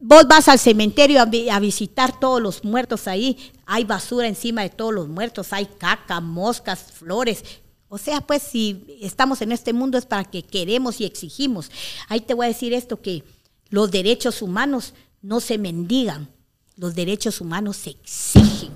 [0.00, 4.70] vos vas al cementerio a, a visitar todos los muertos ahí, hay basura encima de
[4.70, 7.44] todos los muertos, hay caca, moscas, flores.
[7.90, 11.70] O sea, pues si estamos en este mundo es para que queremos y exigimos.
[12.08, 13.24] Ahí te voy a decir esto, que
[13.68, 16.30] los derechos humanos no se mendigan,
[16.78, 18.70] los derechos humanos se exigen.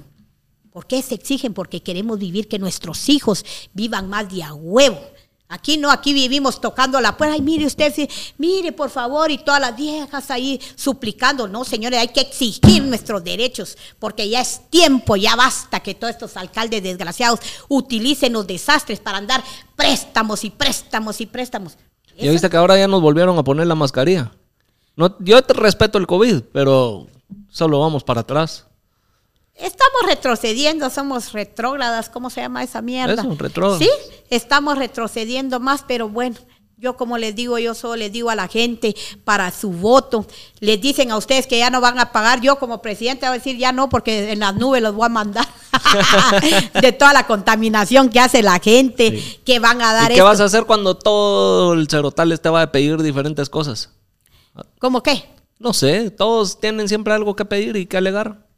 [0.73, 1.55] ¿Por qué se exigen?
[1.55, 5.01] Porque queremos vivir que nuestros hijos vivan más de a huevo.
[5.49, 7.35] Aquí no, aquí vivimos tocando la puerta.
[7.35, 7.93] Ay, mire usted,
[8.39, 11.47] mire por favor, y todas las viejas ahí suplicando.
[11.47, 16.13] No, señores, hay que exigir nuestros derechos, porque ya es tiempo, ya basta que todos
[16.15, 19.45] estos alcaldes desgraciados utilicen los desastres para andar
[19.77, 21.77] préstamos y préstamos y préstamos.
[22.19, 24.33] Ya viste que ahora ya nos volvieron a poner la mascarilla.
[24.97, 27.09] No, yo te respeto el COVID, pero
[27.53, 28.67] solo vamos para atrás.
[29.55, 33.23] Estamos retrocediendo, somos retrógradas, ¿cómo se llama esa mierda?
[33.23, 33.79] Eso, retrógradas.
[33.79, 33.91] Sí,
[34.31, 36.37] estamos retrocediendo más, pero bueno,
[36.79, 40.27] yo como les digo, yo solo les digo a la gente para su voto,
[40.59, 43.39] les dicen a ustedes que ya no van a pagar, yo como presidente voy a
[43.39, 45.47] decir ya no, porque en las nubes los voy a mandar
[46.81, 50.25] de toda la contaminación que hace la gente, que van a dar ¿Y qué esto.
[50.25, 53.91] vas a hacer cuando todo el cerotal te va a pedir diferentes cosas?
[54.81, 55.32] ¿Cómo qué?
[55.63, 58.49] No sé, todos tienen siempre algo que pedir y que alegar.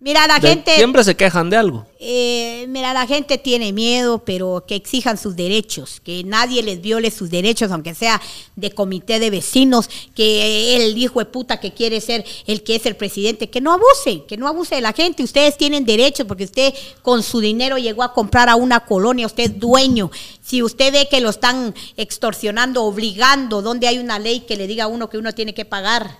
[0.00, 0.76] Mira, la De- gente...
[0.76, 1.84] Siempre se quejan de algo.
[1.98, 7.10] Eh, mira, la gente tiene miedo, pero que exijan sus derechos, que nadie les viole
[7.10, 8.22] sus derechos, aunque sea
[8.54, 12.86] de comité de vecinos, que el hijo de puta que quiere ser el que es
[12.86, 15.24] el presidente, que no abuse, que no abuse de la gente.
[15.24, 19.50] Ustedes tienen derechos porque usted con su dinero llegó a comprar a una colonia, usted
[19.50, 20.12] es dueño.
[20.40, 24.84] Si usted ve que lo están extorsionando, obligando, donde hay una ley que le diga
[24.84, 26.16] a uno que uno tiene que pagar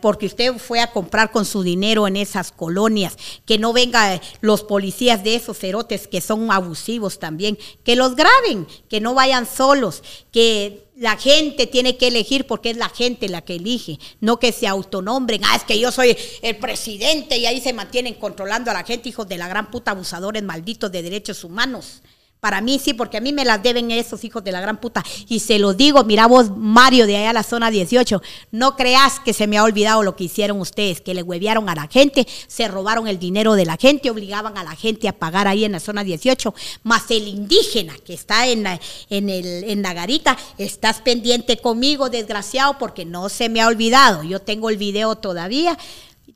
[0.00, 3.16] porque usted fue a comprar con su dinero en esas colonias,
[3.46, 8.14] que no venga eh, los policías de esos cerotes que son abusivos también, que los
[8.14, 13.30] graben, que no vayan solos, que la gente tiene que elegir porque es la gente
[13.30, 17.46] la que elige, no que se autonombren, ah, es que yo soy el presidente y
[17.46, 21.02] ahí se mantienen controlando a la gente, hijos de la gran puta abusadores malditos de
[21.02, 22.02] derechos humanos.
[22.40, 25.04] Para mí sí, porque a mí me las deben esos hijos de la gran puta.
[25.28, 29.20] Y se los digo, mira vos, Mario, de allá a la zona 18, no creas
[29.20, 32.26] que se me ha olvidado lo que hicieron ustedes, que le huevearon a la gente,
[32.46, 35.72] se robaron el dinero de la gente, obligaban a la gente a pagar ahí en
[35.72, 40.38] la zona 18, más el indígena que está en, la- en, el, en la garita,
[40.56, 44.22] estás pendiente conmigo, desgraciado, porque no se me ha olvidado.
[44.22, 45.76] Yo tengo el video todavía.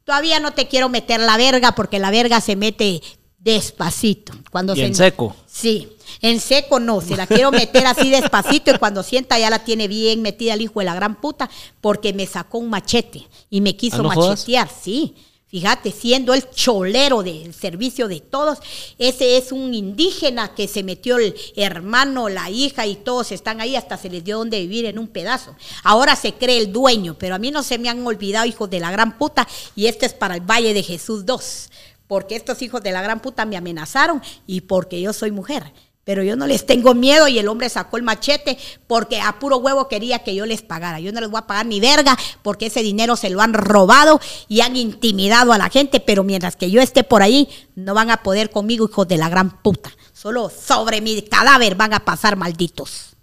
[0.04, 3.00] Todavía no te quiero meter la verga, porque la verga se mete
[3.38, 4.32] despacito.
[4.50, 5.36] Cuando Y se en seco.
[5.46, 5.88] Sí,
[6.20, 9.88] en seco no, se la quiero meter así despacito y cuando sienta ya la tiene
[9.88, 11.50] bien metida el hijo de la gran puta
[11.80, 15.14] porque me sacó un machete y me quiso Ah, machetear, sí.
[15.54, 18.58] Fíjate, siendo el cholero del servicio de todos,
[18.98, 23.76] ese es un indígena que se metió el hermano, la hija y todos están ahí,
[23.76, 25.54] hasta se les dio donde vivir en un pedazo.
[25.84, 28.80] Ahora se cree el dueño, pero a mí no se me han olvidado, hijos de
[28.80, 29.46] la gran puta,
[29.76, 31.70] y este es para el Valle de Jesús 2,
[32.08, 35.72] porque estos hijos de la gran puta me amenazaron y porque yo soy mujer.
[36.04, 39.56] Pero yo no les tengo miedo y el hombre sacó el machete porque a puro
[39.56, 41.00] huevo quería que yo les pagara.
[41.00, 44.20] Yo no les voy a pagar ni verga porque ese dinero se lo han robado
[44.46, 46.00] y han intimidado a la gente.
[46.00, 49.30] Pero mientras que yo esté por ahí, no van a poder conmigo, hijos de la
[49.30, 49.90] gran puta.
[50.12, 53.16] Solo sobre mi cadáver van a pasar malditos.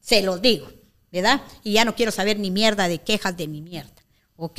[0.00, 0.68] Se los digo,
[1.12, 1.42] ¿verdad?
[1.62, 3.94] Y ya no quiero saber ni mierda de quejas de mi mierda.
[4.36, 4.58] ¿Ok?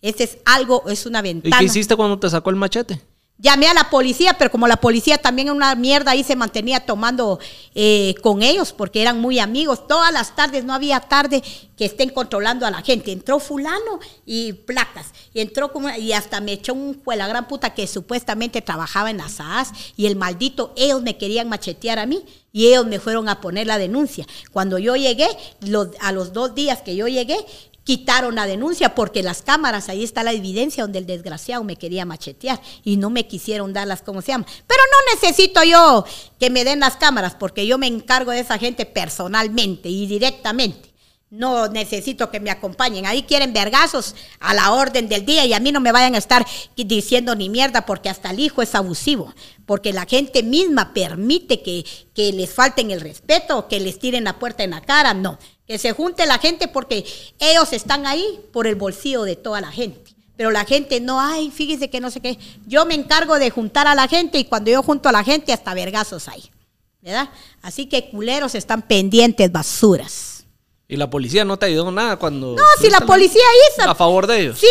[0.00, 1.56] Ese es algo, es una ventana.
[1.56, 3.00] ¿Y qué hiciste cuando te sacó el machete?
[3.42, 6.80] Llamé a la policía, pero como la policía también en una mierda ahí se mantenía
[6.80, 7.38] tomando
[7.74, 9.86] eh, con ellos, porque eran muy amigos.
[9.86, 11.42] Todas las tardes, no había tarde
[11.76, 13.12] que estén controlando a la gente.
[13.12, 15.14] Entró fulano y placas.
[15.32, 19.18] Y entró como, y hasta me echó un la gran puta que supuestamente trabajaba en
[19.18, 23.28] las SAS y el maldito, ellos me querían machetear a mí y ellos me fueron
[23.28, 24.26] a poner la denuncia.
[24.52, 25.28] Cuando yo llegué,
[26.00, 27.38] a los dos días que yo llegué,
[27.90, 32.04] quitaron la denuncia porque las cámaras, ahí está la evidencia donde el desgraciado me quería
[32.04, 34.46] machetear y no me quisieron dar las, ¿cómo se llama?
[34.68, 36.04] Pero no necesito yo
[36.38, 40.88] que me den las cámaras porque yo me encargo de esa gente personalmente y directamente.
[41.30, 43.06] No necesito que me acompañen.
[43.06, 46.18] Ahí quieren vergazos a la orden del día y a mí no me vayan a
[46.18, 49.34] estar diciendo ni mierda porque hasta el hijo es abusivo.
[49.66, 51.84] Porque la gente misma permite que,
[52.14, 55.14] que les falten el respeto, que les tiren la puerta en la cara.
[55.14, 55.38] No
[55.70, 57.04] que se junte la gente porque
[57.38, 60.16] ellos están ahí por el bolsillo de toda la gente.
[60.36, 62.40] Pero la gente no, ay, fíjese que no sé qué.
[62.66, 65.52] Yo me encargo de juntar a la gente y cuando yo junto a la gente
[65.52, 66.50] hasta vergazos hay.
[67.00, 67.30] ¿Verdad?
[67.62, 70.29] Así que culeros están pendientes basuras.
[70.90, 72.56] ¿Y la policía no te ayudó nada cuando...
[72.56, 73.88] No, si la policía hizo...
[73.88, 74.58] A favor de ellos.
[74.58, 74.66] Sí,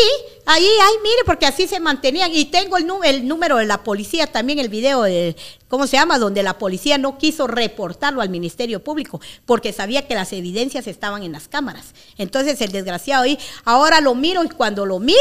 [0.45, 2.35] ahí, ahí, mire, porque así se mantenían.
[2.35, 5.37] Y tengo el, el número de la policía, también el video, de,
[5.69, 6.19] ¿cómo se llama?
[6.19, 11.23] Donde la policía no quiso reportarlo al Ministerio Público, porque sabía que las evidencias estaban
[11.23, 11.93] en las cámaras.
[12.17, 15.17] Entonces el desgraciado ahí, ahora lo miro y cuando lo miro...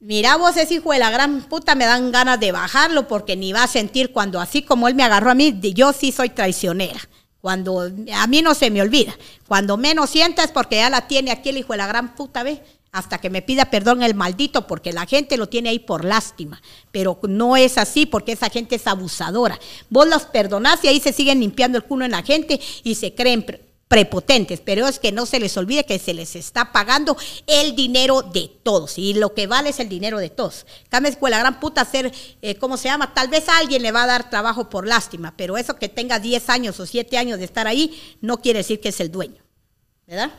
[0.00, 3.52] Mira vos ese hijo de la gran puta, me dan ganas de bajarlo porque ni
[3.52, 7.00] va a sentir cuando así como él me agarró a mí, yo sí soy traicionera.
[7.44, 9.14] Cuando a mí no se me olvida.
[9.46, 12.60] Cuando menos sientas porque ya la tiene aquí el hijo de la gran puta, ¿ves?
[12.90, 16.62] Hasta que me pida perdón el maldito, porque la gente lo tiene ahí por lástima.
[16.90, 19.60] Pero no es así, porque esa gente es abusadora.
[19.90, 23.14] Vos los perdonás y ahí se siguen limpiando el culo en la gente y se
[23.14, 23.44] creen
[23.88, 27.16] prepotentes, pero es que no se les olvide que se les está pagando
[27.46, 30.66] el dinero de todos y lo que vale es el dinero de todos.
[30.88, 32.12] Cámez la gran puta hacer,
[32.42, 33.12] eh, ¿cómo se llama?
[33.14, 36.18] Tal vez a alguien le va a dar trabajo por lástima, pero eso que tenga
[36.18, 39.42] 10 años o 7 años de estar ahí no quiere decir que es el dueño,
[40.06, 40.30] ¿verdad?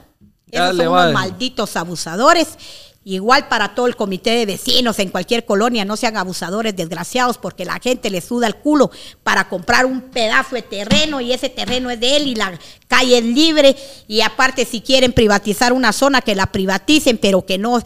[0.49, 2.57] Esos son unos malditos abusadores
[3.07, 7.63] Igual para todo el comité de vecinos en cualquier colonia, no sean abusadores desgraciados porque
[7.63, 8.89] la gente le suda el culo
[9.21, 13.19] para comprar un pedazo de terreno y ese terreno es de él y la calle
[13.19, 13.75] es libre
[14.07, 17.79] y aparte si quieren privatizar una zona que la privaticen pero que no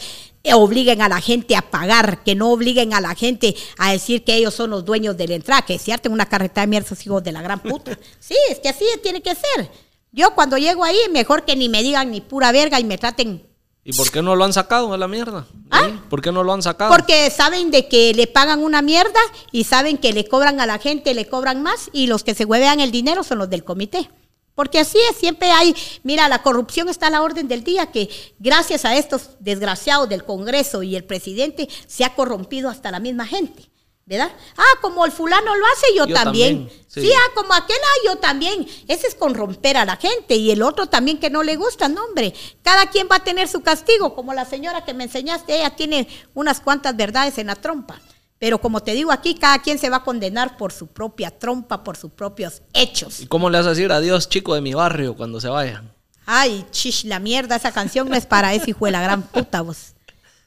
[0.53, 4.36] obliguen a la gente a pagar, que no obliguen a la gente a decir que
[4.36, 7.34] ellos son los dueños de la entrada, que si una carreta de mierda, hijos de
[7.34, 7.99] la gran puta.
[8.22, 9.70] Sí, es que así tiene que ser.
[10.13, 13.49] Yo cuando llego ahí, mejor que ni me digan ni pura verga y me traten
[13.89, 15.47] ¿Y por qué no lo han sacado a la mierda?
[15.71, 15.89] ¿Ah?
[16.11, 16.91] ¿Por qué no lo han sacado?
[16.91, 19.19] Porque saben de que le pagan una mierda
[19.51, 22.45] y saben que le cobran a la gente, le cobran más y los que se
[22.45, 24.07] huevean el dinero son los del comité.
[24.53, 25.73] Porque así es, siempre hay,
[26.03, 30.23] mira, la corrupción está a la orden del día, que gracias a estos desgraciados del
[30.23, 33.68] Congreso y el presidente se ha corrompido hasta la misma gente.
[34.10, 34.32] ¿Verdad?
[34.57, 36.68] Ah, como el fulano lo hace, yo, también.
[36.88, 37.12] sí.
[37.16, 38.68] ah, como aquel, ah, yo también.
[38.88, 42.03] Ese es corromper a la gente y el otro también que no le gusta, no,
[42.05, 42.34] hombre.
[42.64, 46.07] Cada quien va a tener su castigo, como la señora que me enseñaste, ella tiene
[46.34, 48.01] unas cuantas verdades en la trompa.
[48.39, 51.84] Pero como te digo aquí, cada quien se va a condenar por su propia trompa,
[51.84, 53.20] por sus propios hechos.
[53.20, 55.84] ¿Y cómo le vas a decir adiós, chico de mi barrio, cuando se vaya?
[56.26, 59.62] Ay, chish, la mierda, esa canción no es para ese hijo de la gran puta,
[59.62, 59.93] vos.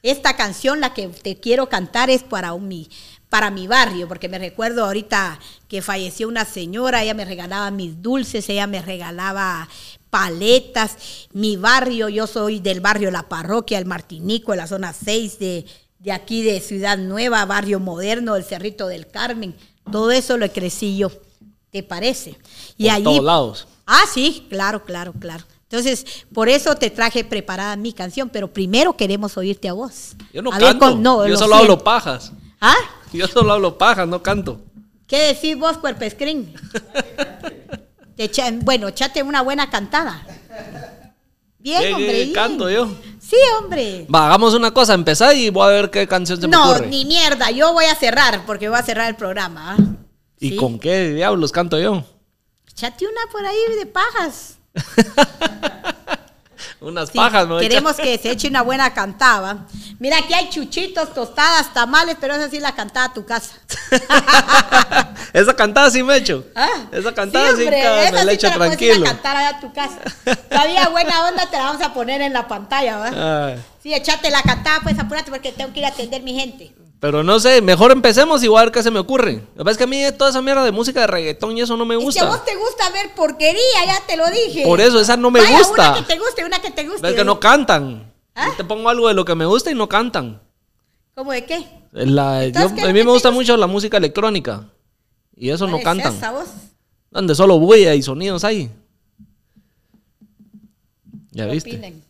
[0.03, 2.89] Esta canción, la que te quiero cantar, es para un, mi,
[3.33, 7.99] para mi barrio, porque me recuerdo ahorita que falleció una señora, ella me regalaba mis
[7.99, 9.67] dulces, ella me regalaba
[10.11, 10.97] paletas,
[11.31, 15.65] mi barrio, yo soy del barrio La Parroquia, el Martinico, la zona 6 de,
[15.97, 19.55] de aquí de Ciudad Nueva, barrio moderno, el Cerrito del Carmen,
[19.91, 21.11] todo eso lo crecí yo,
[21.71, 22.37] ¿te parece?
[22.77, 23.67] Y Por todos lados.
[23.87, 25.43] Ah, sí, claro, claro, claro.
[25.63, 26.05] Entonces,
[26.35, 30.11] por eso te traje preparada mi canción, pero primero queremos oírte a vos.
[30.31, 32.31] Yo no canto, no, yo solo hablo pajas.
[32.61, 32.75] ¿Ah?
[33.17, 34.59] Yo solo hablo paja, no canto.
[35.07, 35.77] ¿Qué decís vos,
[36.09, 36.53] Screen?
[38.63, 40.25] bueno, echate una buena cantada.
[41.59, 42.31] Bien, hombre.
[42.33, 42.89] canto yo?
[43.19, 44.05] Sí, hombre.
[44.13, 47.05] Va, hagamos una cosa, empezá y voy a ver qué canción se me No, ni
[47.05, 47.51] mierda.
[47.51, 49.75] Yo voy a cerrar porque voy a cerrar el programa.
[49.75, 49.77] ¿ah?
[50.39, 50.55] ¿Y Sí.
[50.57, 52.03] con qué diablos canto yo?
[52.69, 54.57] Échate una por ahí de pajas.
[56.83, 59.65] Unas Sí, pajas, a Queremos que se eche una buena cantada.
[59.99, 63.53] Mira, aquí hay chuchitos, tostadas, tamales, pero esa sí la cantada a tu casa.
[65.33, 66.45] Esa cantada sí me echo.
[66.55, 68.87] Ah, Esa cantada sí, hombre, ca- esa me la sí echo te la puedes ir
[68.89, 69.05] tranquilo.
[69.05, 69.99] a cantar allá a tu casa.
[70.49, 73.47] Todavía buena onda te la vamos a poner en la pantalla, ¿va?
[73.47, 76.73] Ay, Sí, échate la cantada, pues apúrate porque tengo que ir a atender mi gente.
[77.03, 79.33] Pero no sé, mejor empecemos y voy a ver qué se me ocurre.
[79.33, 81.59] Lo que pasa es que a mí toda esa mierda de música de reggaetón y
[81.61, 82.25] eso no me Es que a gusta.
[82.27, 84.63] vos te gusta ver porquería, ya te lo dije.
[84.63, 85.91] Por eso, esa no me Vaya, gusta.
[85.91, 87.09] Una que te guste, una que te guste.
[87.09, 88.09] Es que no cantan.
[88.33, 88.47] ¿Ah?
[88.47, 90.41] Yo te pongo algo de lo que me gusta y no cantan.
[91.13, 91.67] ¿Cómo de qué?
[91.91, 94.69] La- Entonces, yo- ¿qué a mí me gusta mucho la música electrónica.
[95.35, 96.15] Y eso no ¿Cuál es cantan.
[96.15, 96.47] esa, vos?
[97.11, 98.71] Donde solo bulla y sonidos hay.
[101.31, 101.69] ¿Ya ¿Qué viste?
[101.71, 102.01] opinan?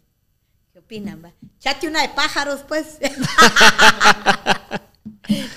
[0.72, 1.24] ¿Qué opinan?
[1.26, 1.32] va?
[1.60, 3.00] Chate una de pájaros, pues.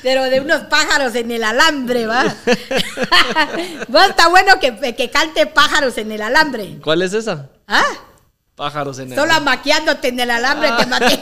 [0.06, 2.22] Pero de unos pájaros en el alambre, va.
[3.88, 6.78] Vos está bueno que, que cante pájaros en el alambre.
[6.80, 7.50] ¿Cuál es esa?
[7.66, 7.82] ¿Ah?
[8.54, 9.18] Pájaros en el...
[9.18, 11.18] Solo maquiándote en el alambre te maté.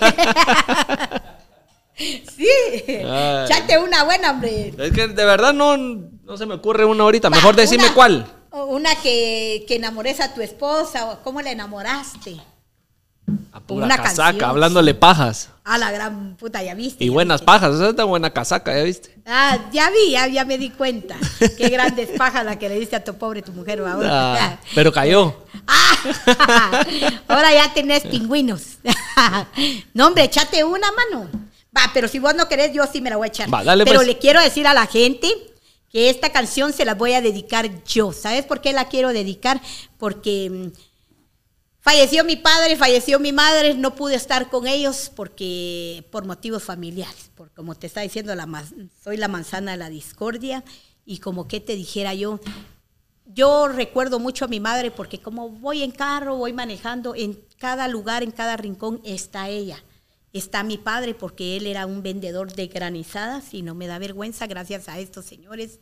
[1.97, 2.47] sí.
[2.87, 3.49] Ay.
[3.49, 4.75] Chate una buena, hombre.
[4.77, 7.31] Es que de verdad no, no se me ocurre una ahorita.
[7.31, 8.27] Mejor Va, decime una- cuál.
[8.51, 12.37] Una que, que enamores a tu esposa, o cómo la enamoraste.
[13.53, 15.51] A pura Una casaca, canción, hablándole pajas.
[15.65, 17.05] A la gran puta, ya viste.
[17.05, 17.47] Y ya buenas viste.
[17.47, 17.75] pajas.
[17.75, 19.17] Esa es una buena casaca, ¿ya viste?
[19.25, 21.17] Ah, ya vi, ya, ya me di cuenta.
[21.59, 24.09] Qué grandes pajas la que le diste a tu pobre tu mujer ahora.
[24.11, 25.35] Ah, pero cayó.
[25.67, 26.85] Ah,
[27.29, 28.79] ahora ya tenés pingüinos.
[29.95, 31.31] no, hombre, échate una mano.
[31.77, 33.53] Va, pero si vos no querés, yo sí me la voy a echar.
[33.53, 34.07] Va, dale, pero pues.
[34.07, 35.29] le quiero decir a la gente
[35.91, 38.13] que esta canción se la voy a dedicar yo.
[38.13, 39.61] ¿Sabes por qué la quiero dedicar?
[39.97, 40.94] Porque mm,
[41.85, 47.31] falleció mi padre, falleció mi madre, no pude estar con ellos porque por motivos familiares.
[47.35, 48.65] Por como te está diciendo, la,
[49.03, 50.65] soy la manzana de la discordia
[51.05, 52.41] y como que te dijera yo,
[53.27, 57.87] yo recuerdo mucho a mi madre porque como voy en carro, voy manejando, en cada
[57.87, 59.85] lugar, en cada rincón está ella.
[60.33, 64.47] Está mi padre porque él era un vendedor de granizadas y no me da vergüenza
[64.47, 65.81] gracias a estos señores.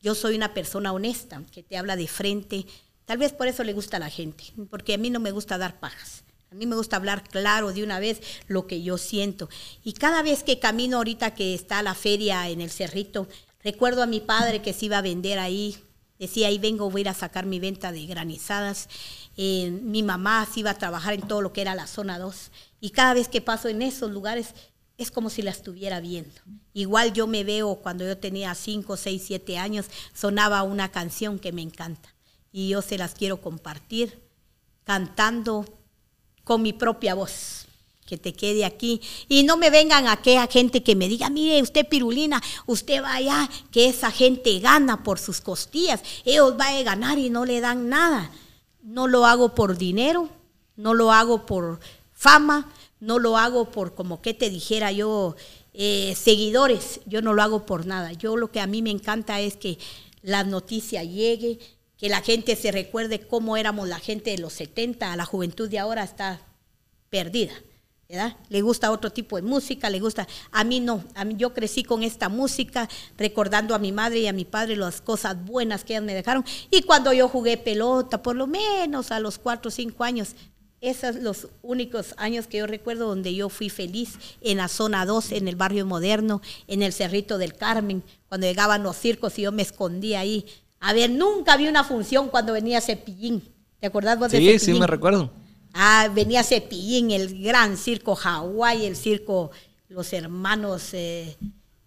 [0.00, 2.66] Yo soy una persona honesta que te habla de frente.
[3.08, 5.56] Tal vez por eso le gusta a la gente, porque a mí no me gusta
[5.56, 6.24] dar pajas.
[6.52, 9.48] A mí me gusta hablar claro de una vez lo que yo siento.
[9.82, 13.26] Y cada vez que camino ahorita que está la feria en el Cerrito,
[13.64, 15.78] recuerdo a mi padre que se iba a vender ahí.
[16.18, 18.90] Decía, ahí vengo, voy a ir a sacar mi venta de granizadas.
[19.38, 22.50] Eh, mi mamá se iba a trabajar en todo lo que era la zona 2.
[22.82, 24.48] Y cada vez que paso en esos lugares
[24.98, 26.42] es como si la estuviera viendo.
[26.74, 31.52] Igual yo me veo cuando yo tenía 5, 6, 7 años, sonaba una canción que
[31.52, 32.10] me encanta.
[32.58, 34.18] Y yo se las quiero compartir
[34.82, 35.64] cantando
[36.42, 37.66] con mi propia voz.
[38.04, 39.00] Que te quede aquí.
[39.28, 43.86] Y no me vengan aquella gente que me diga, mire, usted pirulina, usted vaya, que
[43.86, 46.02] esa gente gana por sus costillas.
[46.24, 48.32] Ellos van a ganar y no le dan nada.
[48.82, 50.28] No lo hago por dinero,
[50.74, 51.78] no lo hago por
[52.12, 55.36] fama, no lo hago por, como que te dijera yo,
[55.74, 57.02] eh, seguidores.
[57.06, 58.14] Yo no lo hago por nada.
[58.14, 59.78] Yo lo que a mí me encanta es que
[60.22, 61.60] la noticia llegue,
[61.98, 65.78] que la gente se recuerde cómo éramos la gente de los 70, la juventud de
[65.78, 66.40] ahora está
[67.10, 67.52] perdida.
[68.08, 68.36] ¿verdad?
[68.48, 70.26] Le gusta otro tipo de música, le gusta.
[70.50, 72.88] A mí no, a mí, yo crecí con esta música,
[73.18, 76.42] recordando a mi madre y a mi padre las cosas buenas que ellas me dejaron.
[76.70, 80.36] Y cuando yo jugué pelota, por lo menos a los cuatro o cinco años,
[80.80, 85.04] esos son los únicos años que yo recuerdo donde yo fui feliz en la zona
[85.04, 89.42] 2, en el barrio moderno, en el Cerrito del Carmen, cuando llegaban los circos y
[89.42, 90.46] yo me escondía ahí.
[90.80, 93.42] A ver, nunca vi una función cuando venía Cepillín.
[93.80, 94.74] ¿Te acordás vos de Sí, Cepillín?
[94.74, 95.30] sí, me recuerdo.
[95.74, 99.50] Ah, venía Cepillín, el gran circo Hawái, el circo
[99.88, 101.36] Los Hermanos eh,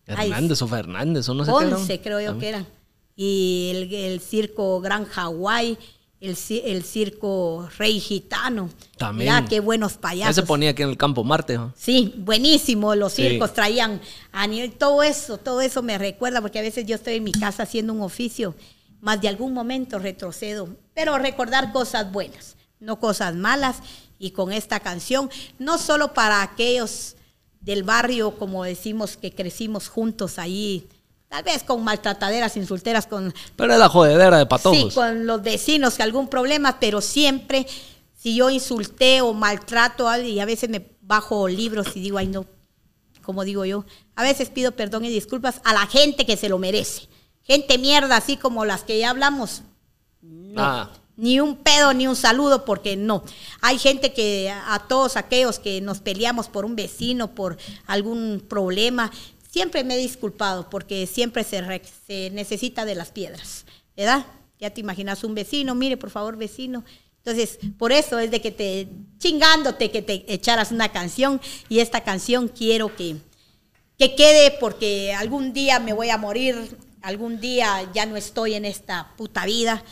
[0.07, 1.77] ay, Hernández o Fernández, o no sé qué era.
[1.77, 2.67] Once, creo yo que eran.
[3.15, 5.77] Y el, el circo Gran Hawái,
[6.19, 8.69] el, ci- el circo Rey Gitano.
[8.97, 9.33] También.
[9.35, 10.35] Mira qué buenos Ya payasos.
[10.35, 11.57] se ponía aquí en el campo Marte.
[11.57, 11.73] ¿no?
[11.77, 12.95] Sí, buenísimo.
[12.95, 13.23] Los Sí.
[13.27, 13.99] circos traían
[14.31, 17.31] a nivel, todo eso, todo eso me recuerda, porque a veces yo estoy en mi
[17.31, 18.55] casa haciendo un oficio,
[19.01, 23.77] más de algún momento retrocedo, pero recordar cosas buenas, no cosas malas.
[24.19, 27.15] Y con esta canción, no solo para aquellos
[27.59, 30.87] del barrio, como decimos, que crecimos juntos ahí,
[31.27, 34.93] tal vez con maltrataderas, insulteras, con Pero es la jodedera de Sí, patojos.
[34.93, 37.65] con los vecinos, que algún problema, pero siempre,
[38.15, 42.19] si yo insulté o maltrato a alguien, y a veces me bajo libros y digo,
[42.19, 42.45] ay no,
[43.23, 43.85] como digo yo,
[44.15, 47.07] a veces pido perdón y disculpas a la gente que se lo merece.
[47.43, 49.61] Gente mierda, así como las que ya hablamos.
[50.21, 50.91] No, Ah.
[51.17, 53.23] ni un pedo, ni un saludo, porque no.
[53.61, 59.11] Hay gente que a todos aquellos que nos peleamos por un vecino, por algún problema,
[59.49, 63.65] siempre me he disculpado, porque siempre se, se necesita de las piedras,
[63.97, 64.25] ¿verdad?
[64.59, 66.83] Ya te imaginas un vecino, mire por favor vecino,
[67.23, 68.87] entonces, por eso es de que te
[69.19, 71.39] chingándote que te echaras una canción
[71.69, 73.17] y esta canción quiero que,
[73.99, 78.65] que quede porque algún día me voy a morir, algún día ya no estoy en
[78.65, 79.83] esta puta vida,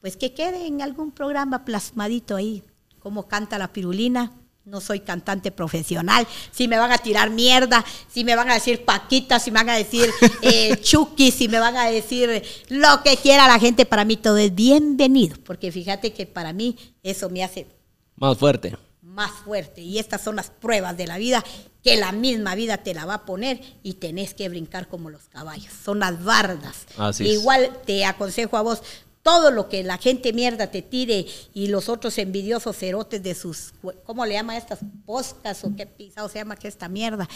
[0.00, 2.62] pues que quede en algún programa plasmadito ahí,
[2.98, 4.32] como canta la pirulina.
[4.64, 6.26] No soy cantante profesional.
[6.50, 9.70] Si me van a tirar mierda, si me van a decir Paquita, si me van
[9.70, 10.10] a decir
[10.42, 14.38] eh, Chucky, si me van a decir lo que quiera la gente, para mí todo
[14.38, 15.36] es bienvenido.
[15.44, 17.68] Porque fíjate que para mí eso me hace
[18.16, 18.76] más fuerte.
[19.16, 19.80] Más fuerte.
[19.80, 21.42] Y estas son las pruebas de la vida
[21.82, 25.28] que la misma vida te la va a poner y tenés que brincar como los
[25.28, 25.72] caballos.
[25.72, 26.86] Son las bardas.
[27.20, 28.82] Igual te aconsejo a vos,
[29.22, 33.72] todo lo que la gente mierda te tire y los otros envidiosos cerotes de sus,
[34.04, 37.26] ¿cómo le llama estas poscas o qué pisado se llama que esta mierda?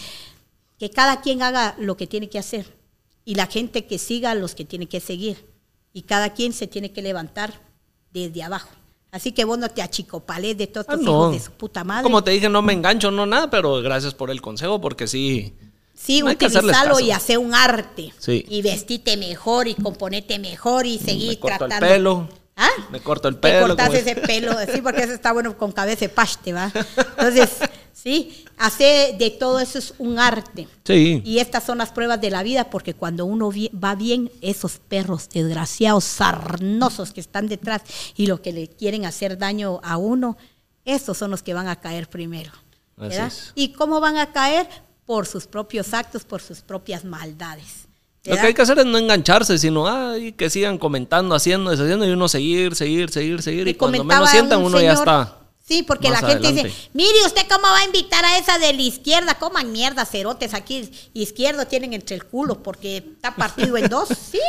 [0.79, 2.67] Que cada quien haga lo que tiene que hacer
[3.25, 5.47] y la gente que siga los que tiene que seguir
[5.95, 7.55] y cada quien se tiene que levantar
[8.13, 8.71] desde abajo.
[9.13, 12.05] Así que vos no te achicopales de todos ah, tus hijos de su puta madre.
[12.05, 15.55] Como te dije, no me engancho, no nada, pero gracias por el consejo porque sí
[16.01, 18.13] Sí, utilizarlo y hacer un arte.
[18.27, 21.87] Y vestite mejor y componete mejor y seguir me tratando.
[21.87, 22.29] El pelo.
[22.63, 22.69] ¿Ah?
[22.91, 23.75] Me corto el pelo.
[23.75, 26.71] Te cortas ese pelo, sí, porque eso está bueno con cabeza de paste, ¿va?
[27.17, 27.49] Entonces,
[27.93, 30.69] sí, hacer de todo eso es un arte.
[30.85, 31.23] Sí.
[31.25, 33.51] Y estas son las pruebas de la vida, porque cuando uno
[33.83, 37.81] va bien, esos perros desgraciados, sarnosos que están detrás
[38.15, 40.37] y lo que le quieren hacer daño a uno,
[40.85, 42.53] esos son los que van a caer primero.
[42.97, 43.33] ¿verdad?
[43.55, 44.69] ¿Y cómo van a caer?
[45.11, 47.89] por sus propios actos, por sus propias maldades.
[48.25, 52.07] Lo que hay que hacer es no engancharse, sino ay, que sigan comentando, haciendo, deshaciendo
[52.07, 53.69] y uno seguir, seguir, seguir, seguir.
[53.69, 55.37] y cuando menos sientan, uno ya está.
[55.71, 58.83] Sí, porque la gente dice, mire usted cómo va a invitar a esa de la
[58.83, 64.09] izquierda, coman mierda, cerotes, aquí izquierdo tienen entre el culo porque está partido en dos.
[64.31, 64.41] Sí,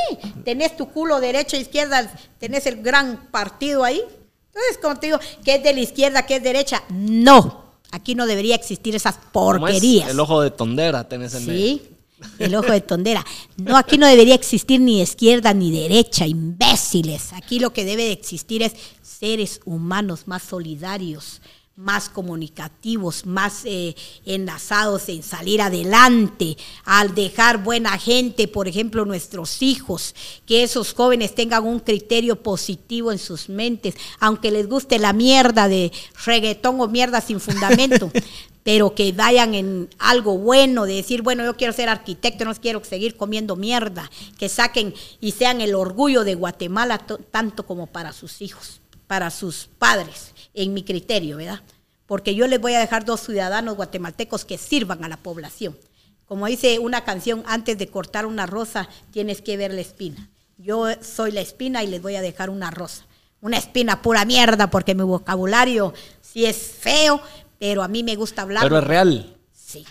[0.44, 4.02] tenés tu culo derecho izquierda, tenés el gran partido ahí.
[4.48, 6.84] Entonces, como te digo, ¿qué es de la izquierda, qué es derecha?
[6.90, 7.66] No.
[7.92, 10.10] Aquí no debería existir esas porquerías.
[10.10, 11.91] el ojo de tondera tenés en Sí,
[12.40, 13.26] el ojo de tondera.
[13.58, 17.34] No, aquí no debería existir ni izquierda ni derecha, imbéciles.
[17.34, 21.42] Aquí lo que debe de existir es seres humanos más solidarios,
[21.76, 23.96] más comunicativos, más eh,
[24.26, 30.14] enlazados en salir adelante, al dejar buena gente, por ejemplo, nuestros hijos,
[30.46, 35.68] que esos jóvenes tengan un criterio positivo en sus mentes, aunque les guste la mierda
[35.68, 35.92] de
[36.26, 38.12] reggaetón o mierda sin fundamento.
[38.64, 42.84] pero que vayan en algo bueno, de decir, bueno, yo quiero ser arquitecto, no quiero
[42.84, 47.00] seguir comiendo mierda, que saquen y sean el orgullo de Guatemala
[47.32, 51.62] tanto como para sus hijos, para sus padres en mi criterio, ¿verdad?
[52.06, 55.78] Porque yo les voy a dejar dos ciudadanos guatemaltecos que sirvan a la población.
[56.26, 60.30] Como dice una canción, antes de cortar una rosa, tienes que ver la espina.
[60.58, 63.06] Yo soy la espina y les voy a dejar una rosa.
[63.42, 67.22] Una espina pura mierda, porque mi vocabulario sí es feo,
[67.62, 68.64] pero a mí me gusta hablar.
[68.64, 69.38] Pero es real.
[69.54, 69.86] Sí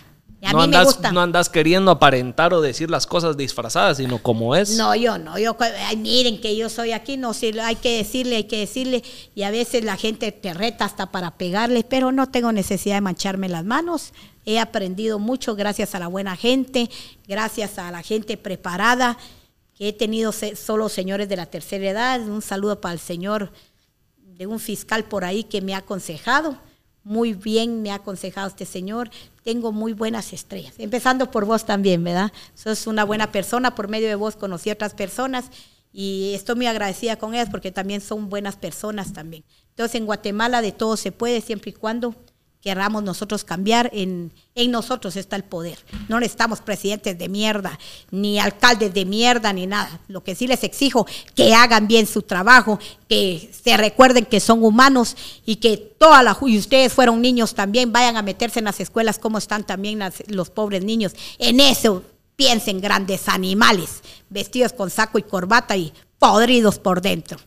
[0.51, 4.71] no, andas, no andas queriendo aparentar o decir las cosas disfrazadas, sino como es.
[4.71, 5.37] No, yo no.
[5.37, 5.55] Yo,
[5.97, 9.03] miren que yo soy aquí, no si hay que decirle, hay que decirle.
[9.35, 13.01] Y a veces la gente te reta hasta para pegarle, pero no tengo necesidad de
[13.01, 14.13] mancharme las manos.
[14.45, 16.89] He aprendido mucho gracias a la buena gente,
[17.27, 19.19] gracias a la gente preparada,
[19.75, 22.21] que he tenido solo señores de la tercera edad.
[22.21, 23.51] Un saludo para el señor
[24.17, 26.57] de un fiscal por ahí que me ha aconsejado
[27.03, 29.09] muy bien me ha aconsejado este señor.
[29.43, 32.31] Tengo muy buenas estrellas, empezando por vos también, ¿verdad?
[32.53, 35.45] Sos una buena persona, por medio de vos conocí a otras personas
[35.93, 39.43] y estoy muy agradecida con ellas porque también son buenas personas también.
[39.69, 42.15] Entonces en Guatemala de todo se puede siempre y cuando
[42.61, 45.79] querramos nosotros cambiar, en, en nosotros está el poder.
[46.07, 47.77] No necesitamos presidentes de mierda,
[48.11, 49.99] ni alcaldes de mierda, ni nada.
[50.07, 54.63] Lo que sí les exijo, que hagan bien su trabajo, que se recuerden que son
[54.63, 56.37] humanos y que toda la...
[56.41, 60.49] Y ustedes fueron niños también, vayan a meterse en las escuelas como están también los
[60.49, 61.13] pobres niños.
[61.39, 62.03] En eso
[62.35, 67.37] piensen grandes animales, vestidos con saco y corbata y podridos por dentro.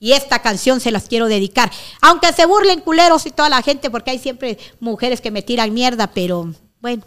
[0.00, 1.72] Y esta canción se las quiero dedicar.
[2.00, 5.74] Aunque se burlen culeros y toda la gente, porque hay siempre mujeres que me tiran
[5.74, 7.02] mierda, pero bueno.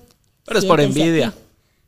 [0.46, 1.34] Pero es por envidia.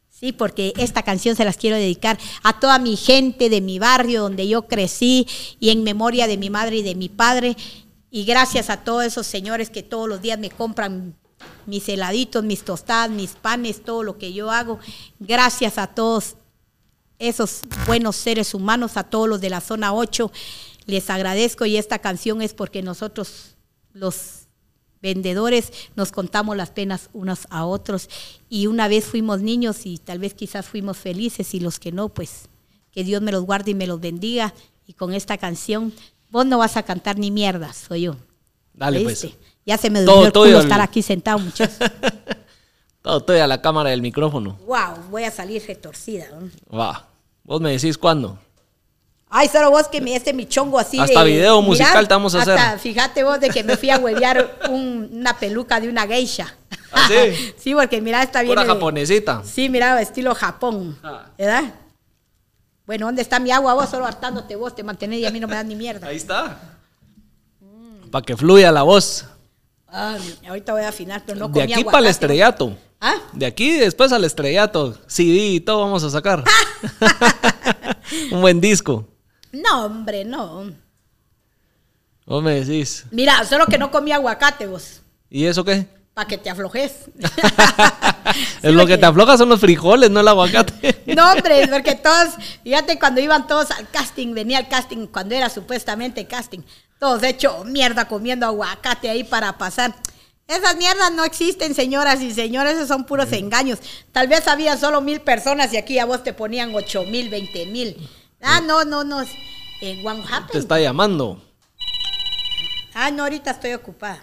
[0.10, 4.22] Sí, porque esta canción se las quiero dedicar a toda mi gente de mi barrio
[4.22, 5.28] donde yo crecí
[5.60, 7.58] y en memoria de mi madre y de mi padre.
[8.10, 11.16] Y gracias a todos esos señores que todos los días me compran
[11.66, 14.80] mis heladitos, mis tostadas, mis panes, todo lo que yo hago.
[15.20, 16.36] Gracias a todos
[17.20, 20.32] esos buenos seres humanos, a todos los de la zona 8
[20.86, 23.56] les agradezco y esta canción es porque nosotros
[23.94, 24.48] los
[25.02, 28.10] vendedores nos contamos las penas unos a otros
[28.50, 32.10] y una vez fuimos niños y tal vez quizás fuimos felices y los que no,
[32.10, 32.48] pues
[32.92, 34.54] que Dios me los guarde y me los bendiga
[34.88, 35.94] y con esta canción
[36.30, 38.16] vos no vas a cantar ni mierda, soy yo.
[38.74, 39.28] Dale, pues.
[39.66, 41.78] Ya se me durmió el culo estar aquí sentado, muchachos.
[43.02, 44.58] Todo estoy a la cámara del micrófono.
[44.66, 46.28] Wow, voy a salir retorcida.
[46.74, 47.08] Va.
[47.44, 48.40] Vos me decís cuándo.
[49.36, 52.44] Ay, solo vos que me este mi chongo así Hasta video musical te vamos a
[52.44, 52.78] hacer.
[52.78, 56.56] Fíjate vos de que me fui a huevear una peluca de una geisha.
[56.92, 57.54] ¿Ah, sí?
[57.58, 58.54] sí, porque mira, está bien.
[58.54, 59.42] Pura japonesita.
[59.44, 61.00] Sí, mira, estilo Japón.
[61.02, 61.26] Ah.
[61.36, 61.64] ¿Verdad?
[62.86, 63.74] Bueno, ¿dónde está mi agua?
[63.74, 66.06] Vos solo hartándote vos, te mantenés y a mí no me das ni mierda.
[66.10, 66.60] Ahí está.
[68.12, 69.26] Para que fluya la voz.
[69.88, 70.16] Ah,
[70.48, 72.78] ahorita voy a afinar, pero no De aquí para el estrellato.
[73.02, 73.16] ¿Ah?
[73.32, 74.96] De aquí después al estrellato.
[75.08, 76.44] CD y todo vamos a sacar.
[78.32, 79.08] Un buen disco.
[79.54, 80.74] No, hombre, no.
[82.26, 83.06] Vos me decís.
[83.12, 85.02] Mira, solo que no comí aguacate vos.
[85.30, 85.86] ¿Y eso qué?
[86.16, 87.06] Para que te aflojes.
[88.64, 91.04] es lo que te afloja son los frijoles, no el aguacate.
[91.16, 92.30] no, hombre, porque todos,
[92.64, 96.62] fíjate, cuando iban todos al casting, venía el casting, cuando era supuestamente casting,
[97.00, 99.94] todos hecho mierda comiendo aguacate ahí para pasar.
[100.48, 103.80] Esas mierdas no existen, señoras y señores, esos son puros engaños.
[104.12, 107.66] Tal vez había solo mil personas y aquí a vos te ponían ocho mil, veinte
[107.68, 108.10] mil.
[108.44, 109.22] Ah, no, no, no.
[109.82, 110.04] Eh,
[110.52, 111.42] Te está llamando.
[112.94, 114.22] Ah, no, ahorita estoy ocupada.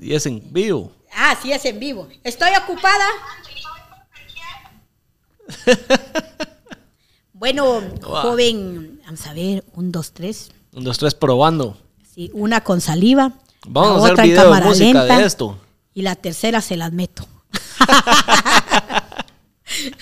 [0.00, 0.92] Y es en vivo.
[1.12, 2.08] Ah, sí, es en vivo.
[2.22, 3.04] Estoy ocupada.
[7.32, 10.52] bueno, joven, vamos a ver, un, dos, tres.
[10.72, 11.76] Un, dos, tres, probando.
[12.14, 13.32] Sí, una con saliva.
[13.66, 15.58] Vamos a hacer video de música de esto.
[15.94, 17.26] Y la tercera se las meto.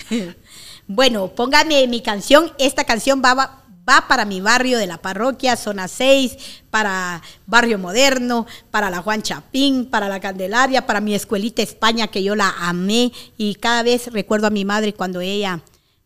[0.87, 2.51] Bueno, póngame mi canción.
[2.57, 8.47] Esta canción va, va, para mi barrio de la parroquia, zona 6, para Barrio Moderno,
[8.71, 13.11] para la Juan Chapín, para la Candelaria, para mi escuelita España, que yo la amé.
[13.37, 15.61] Y cada vez recuerdo a mi madre cuando ella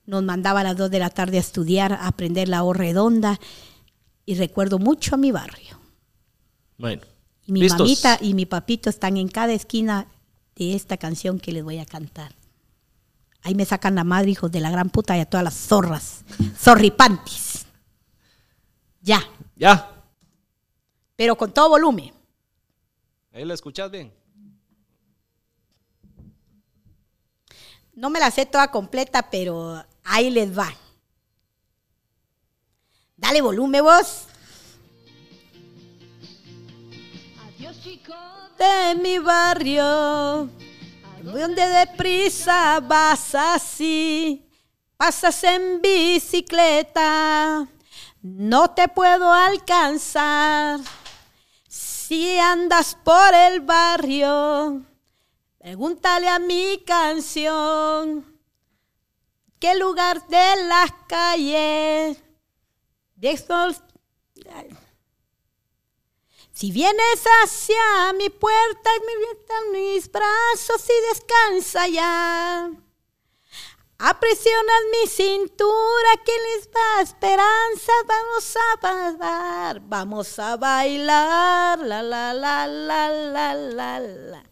[0.07, 3.39] nos mandaba a las 2 de la tarde a estudiar, a aprender la O redonda.
[4.25, 5.79] Y recuerdo mucho a mi barrio.
[6.77, 7.03] Bueno.
[7.45, 10.07] Y mi mamita y mi papito están en cada esquina
[10.55, 12.40] de esta canción que les voy a cantar.
[13.43, 16.23] Ahí me sacan la madre, hijos de la gran puta, y a todas las zorras.
[16.57, 17.65] Zorripantis.
[19.01, 19.27] Ya.
[19.55, 19.89] Ya.
[21.15, 22.13] Pero con todo volumen.
[23.33, 24.13] Ahí la escuchas bien.
[27.93, 30.73] No me la sé toda completa, pero ahí les va.
[33.17, 34.25] Dale volumen vos.
[37.45, 38.15] Adiós chicos
[38.57, 40.49] de mi barrio
[41.23, 44.49] donde deprisa vas así,
[44.97, 47.67] pasas en bicicleta,
[48.21, 50.79] no te puedo alcanzar.
[51.67, 54.83] Si andas por el barrio,
[55.59, 58.25] pregúntale a mi canción,
[59.59, 62.17] ¿qué lugar de las calles?
[66.61, 68.91] Si vienes hacia mi puerta,
[69.73, 72.69] me mis brazos y descansa ya.
[73.97, 77.91] Apresionas mi cintura, que les da esperanza.
[78.05, 81.79] Vamos a bailar, vamos a bailar.
[81.79, 84.43] La la la la la la la.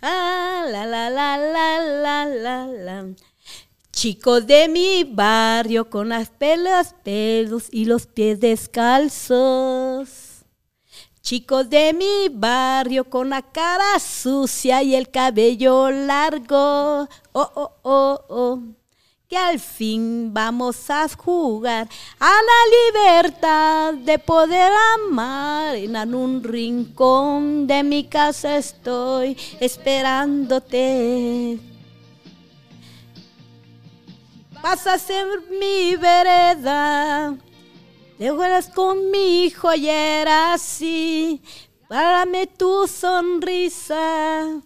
[0.00, 3.06] Ah, la la la la la la la.
[3.92, 10.19] Chicos de mi barrio con las pelas pelos y los pies descalzos.
[11.22, 17.06] Chicos de mi barrio con la cara sucia y el cabello largo.
[17.32, 18.58] Oh, oh, oh, oh.
[19.28, 25.76] Que al fin vamos a jugar a la libertad de poder amar.
[25.76, 31.60] En un rincón de mi casa estoy esperándote.
[34.62, 37.36] Vas a ser mi vereda
[38.20, 41.42] te juegas con mi joyera así,
[41.88, 44.60] párame tu sonrisa.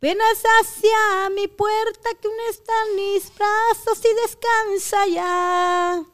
[0.00, 6.04] Venas hacia mi puerta que no están mis brazos y descansa ya.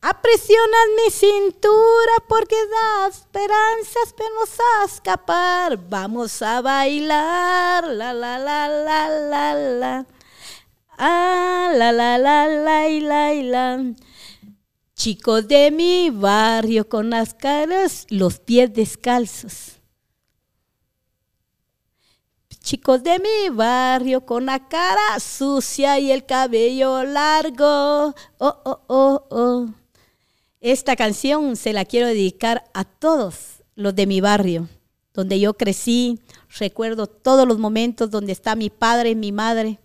[0.00, 5.76] Apresionas mi cintura porque da esperanzas, pero vamos a escapar.
[5.90, 10.06] Vamos a bailar, la la la la la la.
[10.98, 13.94] Ah, la la la la la la.
[14.94, 19.80] Chicos de mi barrio con las caras, los pies descalzos.
[22.60, 28.14] Chicos de mi barrio con la cara sucia y el cabello largo.
[28.38, 29.68] Oh, oh, oh, oh.
[30.60, 34.68] Esta canción se la quiero dedicar a todos los de mi barrio,
[35.12, 36.20] donde yo crecí.
[36.58, 39.78] Recuerdo todos los momentos donde está mi padre, mi madre,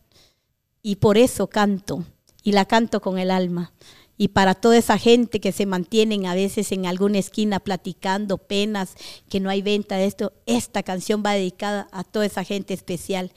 [0.82, 2.06] y por eso canto,
[2.44, 3.74] y la canto con el alma.
[4.18, 8.96] Y para toda esa gente que se mantienen a veces en alguna esquina platicando penas,
[9.30, 13.32] que no hay venta de esto, esta canción va dedicada a toda esa gente especial.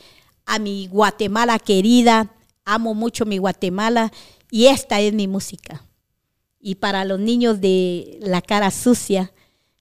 [0.45, 2.34] A mi Guatemala querida,
[2.64, 4.12] amo mucho mi Guatemala
[4.51, 5.86] y esta es mi música.
[6.59, 9.32] Y para los niños de la cara sucia,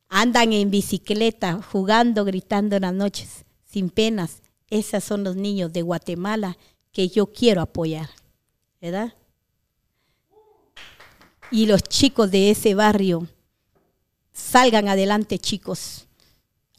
[0.07, 4.43] andan en bicicleta, jugando, gritando en las noches, sin penas.
[4.69, 6.57] Esos son los niños de Guatemala
[6.91, 8.09] que yo quiero apoyar,
[8.81, 9.13] ¿verdad?
[11.51, 13.27] y los chicos de ese barrio
[14.31, 16.07] salgan adelante, chicos.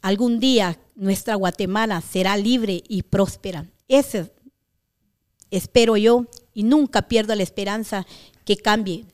[0.01, 3.67] Algún día nuestra Guatemala será libre y próspera.
[3.87, 4.27] Eso
[5.51, 8.05] espero yo y nunca pierdo la esperanza
[8.43, 9.05] que cambie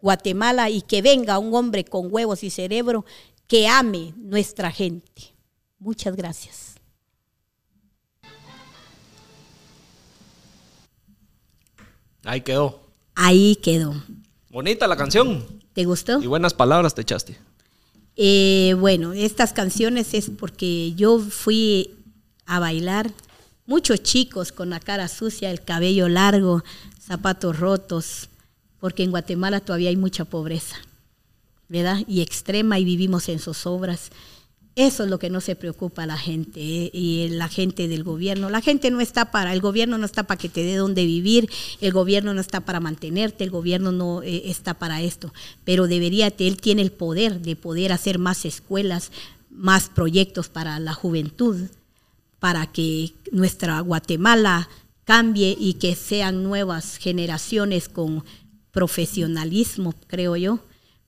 [0.00, 3.04] Guatemala y que venga un hombre con huevos y cerebro
[3.48, 5.34] que ame nuestra gente.
[5.78, 6.65] Muchas gracias.
[12.26, 12.80] Ahí quedó.
[13.14, 13.94] Ahí quedó.
[14.50, 15.44] Bonita la canción.
[15.74, 16.20] ¿Te gustó?
[16.20, 17.38] Y buenas palabras te echaste.
[18.16, 21.94] Eh, bueno, estas canciones es porque yo fui
[22.44, 23.12] a bailar.
[23.64, 26.64] Muchos chicos con la cara sucia, el cabello largo,
[27.00, 28.28] zapatos rotos,
[28.80, 30.76] porque en Guatemala todavía hay mucha pobreza,
[31.68, 32.02] ¿verdad?
[32.08, 34.10] Y extrema y vivimos en zozobras.
[34.76, 38.04] Eso es lo que no se preocupa a la gente eh, y la gente del
[38.04, 38.50] gobierno.
[38.50, 41.48] La gente no está para, el gobierno no está para que te dé donde vivir,
[41.80, 45.32] el gobierno no está para mantenerte, el gobierno no eh, está para esto.
[45.64, 49.12] Pero debería, él tiene el poder de poder hacer más escuelas,
[49.48, 51.56] más proyectos para la juventud,
[52.38, 54.68] para que nuestra Guatemala
[55.04, 58.24] cambie y que sean nuevas generaciones con
[58.72, 60.60] profesionalismo, creo yo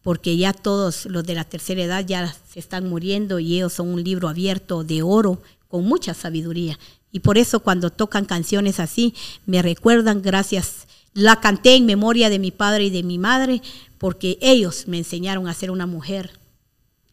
[0.08, 3.88] porque ya todos los de la tercera edad ya se están muriendo y ellos son
[3.88, 6.78] un libro abierto de oro con mucha sabiduría.
[7.12, 9.12] Y por eso cuando tocan canciones así,
[9.44, 13.60] me recuerdan, gracias, la canté en memoria de mi padre y de mi madre,
[13.98, 16.30] porque ellos me enseñaron a ser una mujer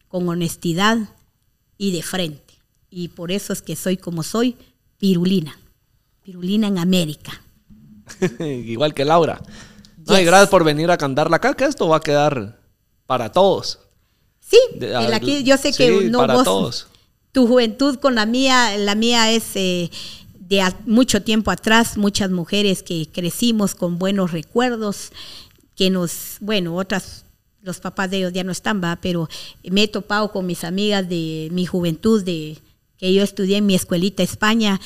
[0.08, 0.96] con honestidad
[1.76, 2.54] y de frente.
[2.88, 4.56] Y por eso es que soy como soy,
[4.96, 5.58] pirulina.
[6.22, 7.42] Pirulina en América.
[8.40, 9.42] Igual que Laura.
[9.98, 12.64] gracias por venir a cantarla acá, que esto va a quedar
[13.06, 13.78] para todos.
[14.40, 14.58] Sí,
[15.12, 16.86] aquí yo sé que no para todos.
[17.32, 19.90] tu juventud con la mía, la mía es eh,
[20.38, 25.10] de mucho tiempo atrás, muchas mujeres que crecimos con buenos recuerdos,
[25.74, 27.24] que nos, bueno, otras,
[27.62, 29.28] los papás de ellos ya no están, va, pero
[29.64, 32.58] me he topado con mis amigas de mi juventud, de
[32.98, 34.80] que yo estudié en mi escuelita España,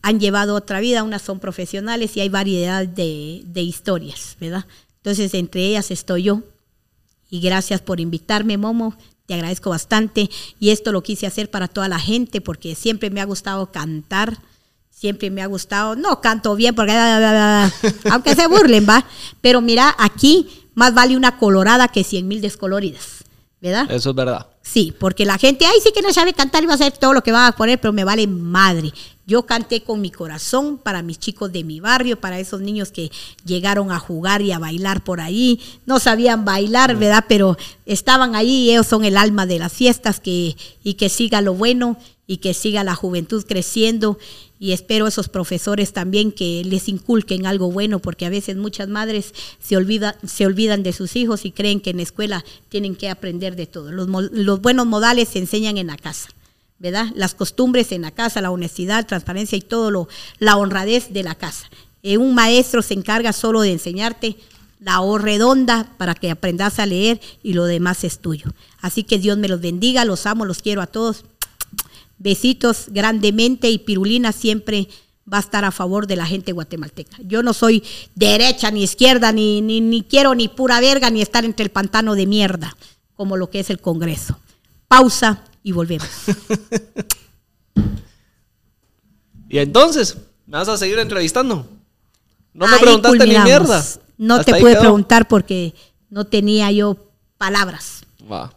[0.00, 4.66] han llevado otra vida, unas son profesionales y hay variedad de, de historias, ¿verdad?
[4.96, 6.42] Entonces, entre ellas estoy yo,
[7.32, 8.94] y gracias por invitarme, Momo.
[9.24, 10.28] Te agradezco bastante
[10.60, 14.36] y esto lo quise hacer para toda la gente porque siempre me ha gustado cantar,
[14.90, 16.92] siempre me ha gustado, no canto bien porque
[18.10, 19.06] aunque se burlen, va,
[19.40, 23.24] pero mira, aquí más vale una colorada que cien mil descoloridas,
[23.62, 23.90] ¿verdad?
[23.90, 24.48] Eso es verdad.
[24.60, 27.14] Sí, porque la gente, ay, sí que no sabe cantar y va a hacer todo
[27.14, 28.92] lo que va a poner, pero me vale madre.
[29.24, 33.10] Yo canté con mi corazón para mis chicos de mi barrio, para esos niños que
[33.44, 35.60] llegaron a jugar y a bailar por ahí.
[35.86, 37.24] No sabían bailar, ¿verdad?
[37.28, 37.56] Pero
[37.86, 41.54] estaban ahí y ellos son el alma de las fiestas que, y que siga lo
[41.54, 44.18] bueno y que siga la juventud creciendo.
[44.58, 49.34] Y espero esos profesores también que les inculquen algo bueno, porque a veces muchas madres
[49.60, 53.08] se, olvida, se olvidan de sus hijos y creen que en la escuela tienen que
[53.08, 53.92] aprender de todo.
[53.92, 56.28] Los, los buenos modales se enseñan en la casa.
[56.82, 57.06] ¿Verdad?
[57.14, 60.08] Las costumbres en la casa, la honestidad, transparencia y todo lo,
[60.40, 61.70] la honradez de la casa.
[62.02, 64.36] Eh, un maestro se encarga solo de enseñarte
[64.80, 68.52] la O redonda para que aprendas a leer y lo demás es tuyo.
[68.80, 71.24] Así que Dios me los bendiga, los amo, los quiero a todos.
[72.18, 74.88] Besitos grandemente y Pirulina siempre
[75.32, 77.16] va a estar a favor de la gente guatemalteca.
[77.22, 77.84] Yo no soy
[78.16, 82.16] derecha ni izquierda, ni, ni, ni quiero ni pura verga, ni estar entre el pantano
[82.16, 82.76] de mierda,
[83.14, 84.36] como lo que es el Congreso.
[84.88, 86.08] Pausa y volvemos.
[89.48, 91.66] y entonces, ¿me vas a seguir entrevistando?
[92.54, 93.84] No me preguntaste ni mierda.
[94.18, 95.74] No te pude preguntar porque
[96.10, 96.96] no tenía yo
[97.38, 98.04] palabras.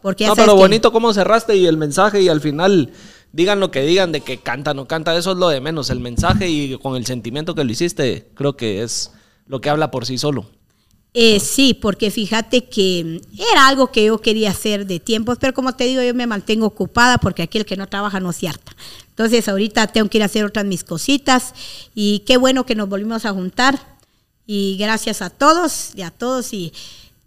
[0.00, 2.92] Porque no, pero bonito cómo cerraste y el mensaje y al final
[3.32, 5.90] digan lo que digan de que canta, no canta, eso es lo de menos.
[5.90, 9.12] El mensaje y con el sentimiento que lo hiciste, creo que es
[9.46, 10.46] lo que habla por sí solo.
[11.18, 15.74] Eh, sí, porque fíjate que era algo que yo quería hacer de tiempos, pero como
[15.74, 18.76] te digo, yo me mantengo ocupada porque aquí el que no trabaja no harta.
[19.08, 21.54] Entonces ahorita tengo que ir a hacer otras mis cositas
[21.94, 23.96] y qué bueno que nos volvimos a juntar
[24.46, 26.74] y gracias a todos y a todos y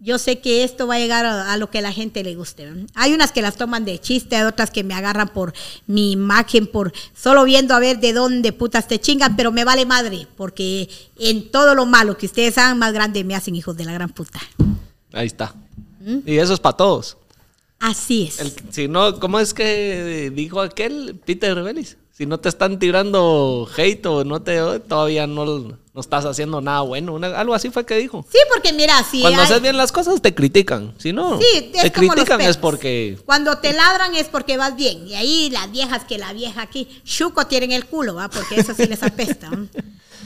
[0.02, 2.68] yo sé que esto va a llegar a, a lo que la gente le guste.
[2.94, 5.52] Hay unas que las toman de chiste, hay otras que me agarran por
[5.86, 9.84] mi imagen, por solo viendo a ver de dónde putas te chingan, pero me vale
[9.86, 10.88] madre, porque
[11.18, 14.08] en todo lo malo que ustedes hagan más grande me hacen hijos de la gran
[14.08, 14.40] puta.
[15.12, 15.54] Ahí está.
[16.24, 17.16] Y eso es para todos.
[17.78, 18.40] Así es.
[18.40, 21.96] El- si no, ¿cómo es que dijo aquel Peter Revelis?
[22.20, 26.82] Si no te están tirando hate o no te todavía no, no estás haciendo nada
[26.82, 27.14] bueno.
[27.14, 28.26] Una- algo así fue que dijo.
[28.30, 30.92] Sí, porque mira, si Cuando hay- haces bien las cosas te critican.
[30.98, 35.08] Si no, Sí, te critican es porque Cuando te ladran es porque vas bien.
[35.08, 38.28] Y ahí las viejas que la vieja aquí, chuco tienen el culo, ¿va?
[38.28, 39.48] Porque eso sí les apesta.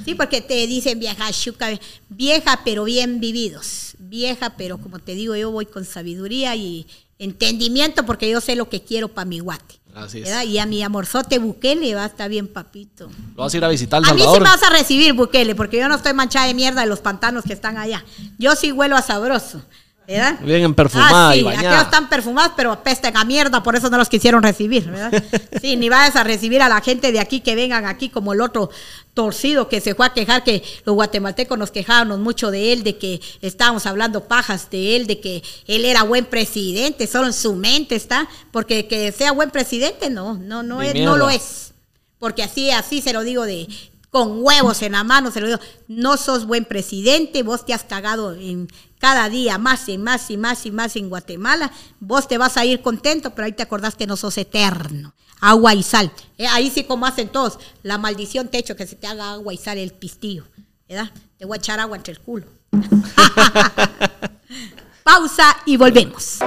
[0.05, 1.79] Sí, porque te dicen vieja, chuca,
[2.09, 3.95] vieja, pero bien vividos.
[4.01, 6.89] Vieja, pero como te digo, yo voy con sabiduría y
[7.21, 9.77] entendimiento porque yo sé lo que quiero para mi guate.
[9.95, 10.25] Así es.
[10.25, 10.43] ¿verdad?
[10.45, 13.09] Y a mi amorzote Bukele va a estar bien, papito.
[13.37, 15.55] lo vas a ir a visitar El A mí sí me vas a recibir, Bukele,
[15.55, 18.05] porque yo no estoy manchada de mierda de los pantanos que están allá.
[18.39, 19.63] Yo sí huelo a sabroso.
[20.07, 20.39] ¿Verdad?
[20.41, 24.09] Bien perfumada ah, sí, y están perfumados, pero apestan a mierda, por eso no los
[24.09, 25.23] quisieron recibir, ¿verdad?
[25.61, 28.43] Sí, ni vayas a recibir a la gente de aquí que vengan aquí como el
[28.43, 28.71] otro
[29.15, 32.99] torcido que se fue a quejar, que los guatemaltecos nos quejábamos mucho de él, de
[32.99, 37.55] que estábamos hablando pajas de él, de que él era buen presidente, solo en su
[37.55, 41.73] mente está, porque que sea buen presidente, no, no, no, es, no lo es.
[42.19, 43.69] Porque así, así se lo digo de
[44.15, 45.59] con huevos en la mano, se lo digo,
[45.89, 48.69] no sos buen presidente, vos te has cagado en
[49.01, 52.65] cada día más y más y más y más en Guatemala, vos te vas a
[52.65, 55.17] ir contento, pero ahí te acordás que no sos eterno.
[55.41, 56.13] Agua y sal.
[56.39, 59.53] Eh, ahí sí como hacen todos, la maldición te echo que se te haga agua
[59.53, 60.45] y sal el pistillo,
[60.89, 61.11] ¿verdad?
[61.37, 62.47] Te voy a echar agua entre el culo.
[65.03, 66.39] Pausa y volvemos.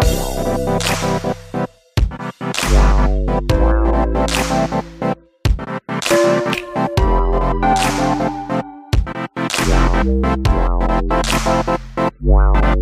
[12.22, 12.78] Wow.